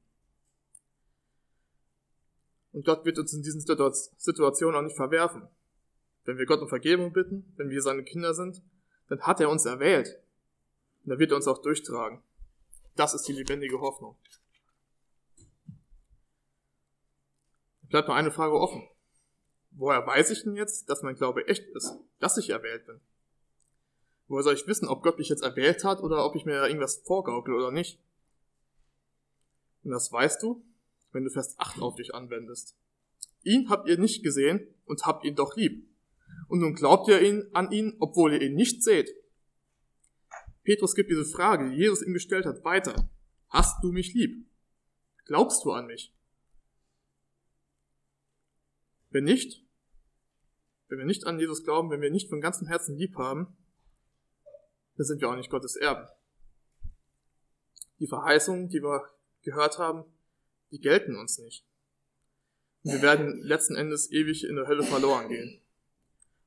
Und 2.73 2.85
Gott 2.85 3.05
wird 3.05 3.19
uns 3.19 3.33
in 3.33 3.43
diesen 3.43 3.61
Situationen 3.61 4.77
auch 4.77 4.83
nicht 4.83 4.97
verwerfen. 4.97 5.49
Wenn 6.29 6.37
wir 6.37 6.45
Gott 6.45 6.61
um 6.61 6.69
Vergebung 6.69 7.15
bitten, 7.15 7.51
wenn 7.57 7.71
wir 7.71 7.81
seine 7.81 8.05
Kinder 8.05 8.35
sind, 8.35 8.61
dann 9.09 9.23
hat 9.23 9.41
er 9.41 9.49
uns 9.49 9.65
erwählt. 9.65 10.21
Und 11.03 11.13
da 11.13 11.19
wird 11.19 11.31
er 11.31 11.37
uns 11.37 11.49
auch 11.49 11.63
durchtragen. 11.63 12.23
Das 12.97 13.15
ist 13.15 13.27
die 13.29 13.33
lebendige 13.33 13.81
Hoffnung. 13.81 14.15
Bleibt 17.89 18.09
noch 18.09 18.15
eine 18.15 18.31
Frage 18.31 18.61
offen. 18.61 18.87
Woher 19.71 20.07
weiß 20.07 20.31
ich 20.31 20.43
denn 20.43 20.55
jetzt, 20.55 20.91
dass 20.91 21.03
mein 21.03 21.15
Glaube 21.15 21.49
echt 21.49 21.67
ist, 21.69 21.97
dass 22.21 22.37
ich 22.37 22.51
erwählt 22.51 22.85
bin? 22.85 23.01
Woher 24.27 24.43
soll 24.43 24.53
ich 24.53 24.67
wissen, 24.67 24.87
ob 24.87 25.03
Gott 25.03 25.17
mich 25.17 25.31
jetzt 25.31 25.43
erwählt 25.43 25.83
hat 25.83 26.03
oder 26.03 26.27
ob 26.27 26.37
ich 26.37 26.45
mir 26.45 26.67
irgendwas 26.67 26.99
vorgaukel 27.07 27.55
oder 27.55 27.71
nicht? 27.71 27.99
Und 29.83 29.93
das 29.93 30.13
weißt 30.13 30.43
du, 30.43 30.63
wenn 31.13 31.25
du 31.25 31.31
Vers 31.31 31.59
8 31.59 31.81
auf 31.81 31.95
dich 31.95 32.15
anwendest. 32.15 32.77
Ihn 33.45 33.71
habt 33.71 33.89
ihr 33.89 33.97
nicht 33.97 34.23
gesehen 34.23 34.75
und 34.85 35.07
habt 35.07 35.25
ihn 35.25 35.35
doch 35.35 35.57
lieb. 35.57 35.88
Und 36.49 36.61
nun 36.61 36.75
glaubt 36.75 37.09
ihr 37.09 37.21
ihn, 37.21 37.47
an 37.53 37.71
ihn, 37.71 37.97
obwohl 38.01 38.33
ihr 38.33 38.43
ihn 38.43 38.55
nicht 38.55 38.83
seht. 38.83 39.11
Petrus 40.65 40.95
gibt 40.95 41.11
diese 41.11 41.25
Frage, 41.25 41.71
die 41.71 41.77
Jesus 41.77 42.03
ihm 42.03 42.13
gestellt 42.13 42.47
hat, 42.47 42.65
weiter. 42.65 43.11
Hast 43.49 43.83
du 43.83 43.93
mich 43.93 44.13
lieb? 44.15 44.47
Glaubst 45.25 45.65
du 45.65 45.73
an 45.73 45.87
mich? 45.87 46.15
Wenn 49.11 49.25
nicht, 49.25 49.65
wenn 50.89 50.99
wir 50.99 51.07
nicht 51.07 51.27
an 51.27 51.39
Jesus 51.39 51.65
glauben, 51.65 51.91
wenn 51.91 52.01
wir 52.01 52.11
nicht 52.11 52.29
von 52.29 52.41
ganzem 52.41 52.67
Herzen 52.67 52.97
lieb 52.97 53.17
haben, 53.17 53.57
dann 54.97 55.07
sind 55.07 55.21
wir 55.21 55.31
auch 55.31 55.37
nicht 55.37 55.51
Gottes 55.51 55.77
Erben. 55.77 56.07
Die 58.01 58.07
Verheißungen, 58.07 58.69
die 58.69 58.83
wir 58.83 59.09
gehört 59.43 59.79
haben, 59.79 60.05
die 60.71 60.81
gelten 60.81 61.17
uns 61.17 61.39
nicht. 61.39 61.65
Und 62.83 62.93
wir 62.93 63.03
werden 63.03 63.41
letzten 63.43 63.75
Endes 63.75 64.11
ewig 64.11 64.45
in 64.45 64.57
der 64.57 64.67
Hölle 64.67 64.83
verloren 64.83 65.29
gehen. 65.29 65.63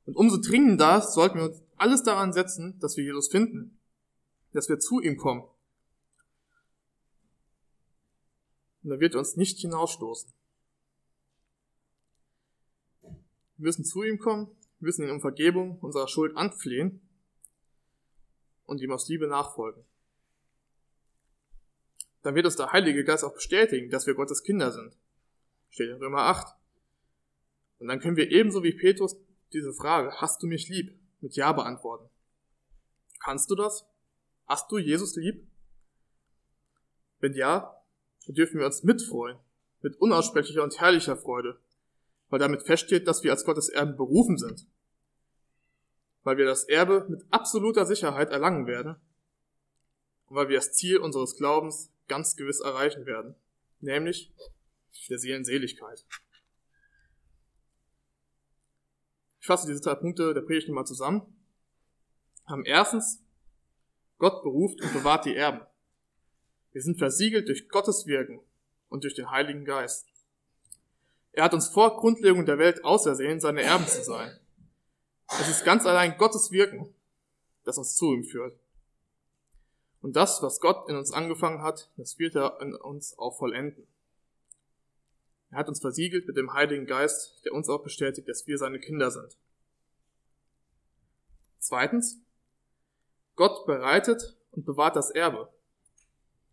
Und 0.05 0.15
umso 0.15 0.37
dringender 0.37 1.01
sollten 1.01 1.37
wir 1.37 1.45
uns 1.45 1.61
alles 1.77 2.03
daran 2.03 2.33
setzen, 2.33 2.79
dass 2.79 2.97
wir 2.97 3.03
Jesus 3.03 3.29
finden, 3.29 3.79
dass 4.53 4.69
wir 4.69 4.79
zu 4.79 4.99
ihm 4.99 5.17
kommen. 5.17 5.43
Und 8.83 8.91
er 8.91 8.99
wird 8.99 9.15
uns 9.15 9.35
nicht 9.35 9.59
hinausstoßen. 9.59 10.31
Wir 13.01 13.67
müssen 13.67 13.85
zu 13.85 14.03
ihm 14.03 14.17
kommen, 14.17 14.47
wir 14.79 14.87
müssen 14.87 15.03
ihn 15.03 15.11
um 15.11 15.21
Vergebung 15.21 15.77
unserer 15.79 16.07
Schuld 16.07 16.35
anflehen 16.35 17.01
und 18.65 18.81
ihm 18.81 18.91
aus 18.91 19.07
Liebe 19.07 19.27
nachfolgen. 19.27 19.85
Dann 22.23 22.35
wird 22.35 22.45
uns 22.45 22.55
der 22.55 22.71
Heilige 22.71 23.03
Geist 23.03 23.23
auch 23.23 23.33
bestätigen, 23.33 23.89
dass 23.89 24.07
wir 24.07 24.15
Gottes 24.15 24.43
Kinder 24.43 24.71
sind. 24.71 24.95
Steht 25.69 25.89
in 25.89 25.97
Römer 25.97 26.23
8. 26.23 26.55
Und 27.79 27.87
dann 27.87 27.99
können 27.99 28.17
wir 28.17 28.31
ebenso 28.31 28.63
wie 28.63 28.73
Petrus 28.73 29.15
diese 29.53 29.73
Frage, 29.73 30.13
hast 30.17 30.41
du 30.43 30.47
mich 30.47 30.69
lieb, 30.69 30.97
mit 31.21 31.35
Ja 31.35 31.51
beantworten. 31.51 32.09
Kannst 33.19 33.49
du 33.51 33.55
das? 33.55 33.85
Hast 34.47 34.71
du 34.71 34.77
Jesus 34.77 35.15
lieb? 35.15 35.47
Wenn 37.19 37.33
ja, 37.33 37.81
dann 38.25 38.35
dürfen 38.35 38.59
wir 38.59 38.65
uns 38.65 38.83
mitfreuen, 38.83 39.37
mit 39.81 39.95
unaussprechlicher 39.97 40.63
und 40.63 40.79
herrlicher 40.79 41.17
Freude, 41.17 41.59
weil 42.29 42.39
damit 42.39 42.63
feststeht, 42.63 43.07
dass 43.07 43.23
wir 43.23 43.31
als 43.31 43.45
Gottes 43.45 43.69
Erben 43.69 43.95
berufen 43.95 44.37
sind. 44.37 44.65
Weil 46.23 46.37
wir 46.37 46.45
das 46.45 46.63
Erbe 46.63 47.05
mit 47.09 47.25
absoluter 47.29 47.85
Sicherheit 47.85 48.29
erlangen 48.29 48.67
werden 48.67 48.95
und 50.27 50.35
weil 50.35 50.49
wir 50.49 50.57
das 50.57 50.73
Ziel 50.73 50.97
unseres 50.97 51.35
Glaubens 51.35 51.91
ganz 52.07 52.35
gewiss 52.35 52.59
erreichen 52.59 53.05
werden, 53.05 53.35
nämlich 53.79 54.33
der 55.09 55.19
Seelenseligkeit. 55.19 56.05
Ich 59.41 59.47
fasse 59.47 59.65
diese 59.65 59.81
drei 59.81 59.95
Punkte 59.95 60.35
der 60.35 60.41
Predigt 60.41 60.69
mal 60.69 60.85
zusammen. 60.85 61.23
Haben 62.45 62.63
erstens, 62.63 63.23
Gott 64.19 64.43
beruft 64.43 64.79
und 64.81 64.93
bewahrt 64.93 65.25
die 65.25 65.35
Erben. 65.35 65.61
Wir 66.73 66.81
sind 66.83 66.99
versiegelt 66.99 67.47
durch 67.47 67.67
Gottes 67.67 68.05
Wirken 68.05 68.39
und 68.89 69.03
durch 69.03 69.15
den 69.15 69.31
Heiligen 69.31 69.65
Geist. 69.65 70.05
Er 71.31 71.43
hat 71.43 71.55
uns 71.55 71.69
vor 71.69 71.97
Grundlegung 71.97 72.45
der 72.45 72.59
Welt 72.59 72.85
ausersehen, 72.85 73.39
seine 73.39 73.63
Erben 73.63 73.87
zu 73.87 74.03
sein. 74.03 74.39
Es 75.27 75.49
ist 75.49 75.65
ganz 75.65 75.87
allein 75.87 76.17
Gottes 76.19 76.51
Wirken, 76.51 76.93
das 77.63 77.79
uns 77.79 77.95
zu 77.95 78.13
ihm 78.13 78.23
führt. 78.23 78.59
Und 80.03 80.15
das, 80.15 80.43
was 80.43 80.59
Gott 80.59 80.87
in 80.87 80.95
uns 80.95 81.11
angefangen 81.11 81.63
hat, 81.63 81.89
das 81.97 82.19
wird 82.19 82.35
er 82.35 82.61
in 82.61 82.75
uns 82.75 83.17
auch 83.17 83.39
vollenden. 83.39 83.87
Er 85.51 85.57
hat 85.57 85.67
uns 85.67 85.81
versiegelt 85.81 86.25
mit 86.27 86.37
dem 86.37 86.53
Heiligen 86.53 86.85
Geist, 86.85 87.41
der 87.43 87.53
uns 87.53 87.67
auch 87.67 87.83
bestätigt, 87.83 88.27
dass 88.27 88.47
wir 88.47 88.57
seine 88.57 88.79
Kinder 88.79 89.11
sind. 89.11 89.37
Zweitens, 91.59 92.19
Gott 93.35 93.65
bereitet 93.65 94.37
und 94.51 94.65
bewahrt 94.65 94.95
das 94.95 95.11
Erbe. 95.11 95.53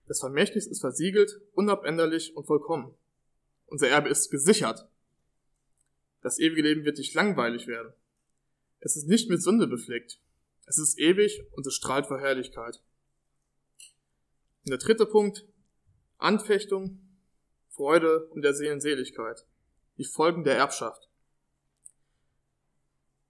Das 0.07 0.21
Vermächtnis 0.21 0.67
ist 0.67 0.81
versiegelt, 0.81 1.41
unabänderlich 1.53 2.37
und 2.37 2.47
vollkommen. 2.47 2.95
Unser 3.67 3.89
Erbe 3.89 4.09
ist 4.09 4.31
gesichert. 4.31 4.89
Das 6.21 6.39
ewige 6.39 6.63
Leben 6.63 6.85
wird 6.85 6.99
nicht 6.99 7.15
langweilig 7.15 7.67
werden. 7.67 7.93
Es 8.81 8.97
ist 8.97 9.07
nicht 9.07 9.31
mit 9.31 9.43
Sünde 9.43 9.67
befleckt. 9.67 10.21
Es 10.67 10.79
ist 10.79 10.99
ewig 10.99 11.45
und 11.53 11.67
es 11.67 11.75
strahlt 11.75 12.07
vor 12.07 12.19
Herrlichkeit. 12.19 12.83
Und 14.65 14.71
der 14.71 14.79
dritte 14.79 15.07
Punkt, 15.07 15.47
Anfechtung, 16.19 17.08
Freude 17.79 18.27
und 18.31 18.43
der 18.43 18.55
Seelenseligkeit. 18.55 19.47
Die 19.99 20.05
Folgen 20.05 20.43
der 20.43 20.57
Erbschaft. 20.57 21.09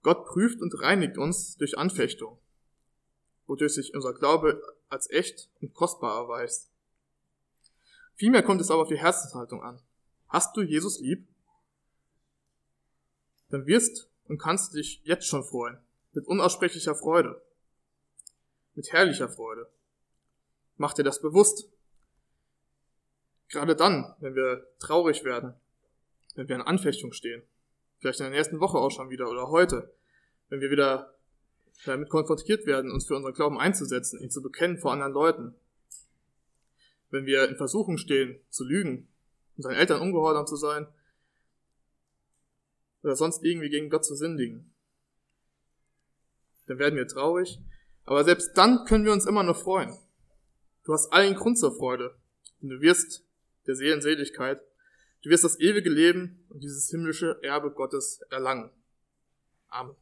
Gott 0.01 0.25
prüft 0.25 0.59
und 0.59 0.81
reinigt 0.81 1.19
uns 1.19 1.55
durch 1.57 1.77
Anfechtung, 1.77 2.39
wodurch 3.45 3.75
sich 3.75 3.93
unser 3.93 4.11
Glaube 4.15 4.59
als 4.89 5.07
echt 5.11 5.51
und 5.61 5.75
kostbar 5.75 6.23
erweist. 6.23 6.71
Vielmehr 8.15 8.41
kommt 8.41 8.59
es 8.59 8.71
aber 8.71 8.81
auf 8.81 8.87
die 8.87 8.97
Herzenshaltung 8.97 9.61
an. 9.61 9.79
Hast 10.29 10.57
du 10.57 10.61
Jesus 10.61 10.99
lieb? 10.99 11.27
Dann 13.49 13.67
wirst 13.67 14.09
und 14.27 14.39
kannst 14.39 14.73
dich 14.73 15.01
jetzt 15.03 15.27
schon 15.27 15.43
freuen. 15.43 15.77
Mit 16.13 16.25
unaussprechlicher 16.25 16.95
Freude. 16.95 17.39
Mit 18.73 18.91
herrlicher 18.91 19.29
Freude. 19.29 19.69
Mach 20.77 20.93
dir 20.93 21.03
das 21.03 21.21
bewusst. 21.21 21.69
Gerade 23.49 23.75
dann, 23.75 24.13
wenn 24.19 24.35
wir 24.35 24.67
traurig 24.79 25.23
werden, 25.23 25.53
wenn 26.35 26.47
wir 26.47 26.55
in 26.55 26.61
Anfechtung 26.61 27.11
stehen, 27.11 27.41
vielleicht 27.99 28.19
in 28.19 28.25
der 28.25 28.35
nächsten 28.35 28.59
Woche 28.59 28.77
auch 28.77 28.91
schon 28.91 29.09
wieder 29.09 29.29
oder 29.29 29.49
heute, 29.49 29.93
wenn 30.49 30.61
wir 30.61 30.69
wieder 30.69 31.15
damit 31.85 32.09
konfrontiert 32.09 32.65
werden, 32.65 32.91
uns 32.91 33.07
für 33.07 33.15
unseren 33.15 33.33
Glauben 33.33 33.59
einzusetzen, 33.59 34.19
ihn 34.19 34.29
zu 34.29 34.41
bekennen 34.41 34.77
vor 34.77 34.91
anderen 34.91 35.13
Leuten, 35.13 35.55
wenn 37.09 37.25
wir 37.25 37.49
in 37.49 37.55
Versuchung 37.55 37.97
stehen, 37.97 38.39
zu 38.49 38.63
lügen, 38.63 39.07
seinen 39.57 39.77
Eltern 39.77 40.01
ungehorsam 40.01 40.45
zu 40.45 40.55
sein 40.55 40.87
oder 43.01 43.15
sonst 43.15 43.43
irgendwie 43.43 43.69
gegen 43.69 43.89
Gott 43.89 44.05
zu 44.05 44.15
sündigen. 44.15 44.73
Dann 46.67 46.77
werden 46.77 46.95
wir 46.95 47.07
traurig, 47.07 47.59
aber 48.05 48.23
selbst 48.23 48.55
dann 48.55 48.85
können 48.85 49.05
wir 49.05 49.13
uns 49.13 49.25
immer 49.25 49.43
noch 49.43 49.57
freuen. 49.57 49.97
Du 50.83 50.93
hast 50.93 51.11
allen 51.11 51.35
Grund 51.35 51.57
zur 51.57 51.75
Freude, 51.75 52.15
denn 52.61 52.69
du 52.69 52.81
wirst 52.81 53.25
der 53.69 53.75
Seelenseligkeit, 53.75 54.59
du 55.21 55.29
wirst 55.29 55.43
das 55.43 55.59
ewige 55.59 55.89
Leben 55.89 56.43
und 56.49 56.63
dieses 56.63 56.89
himmlische 56.89 57.39
Erbe 57.43 57.71
Gottes 57.71 58.21
erlangen. 58.31 58.71
Amen. 59.69 59.95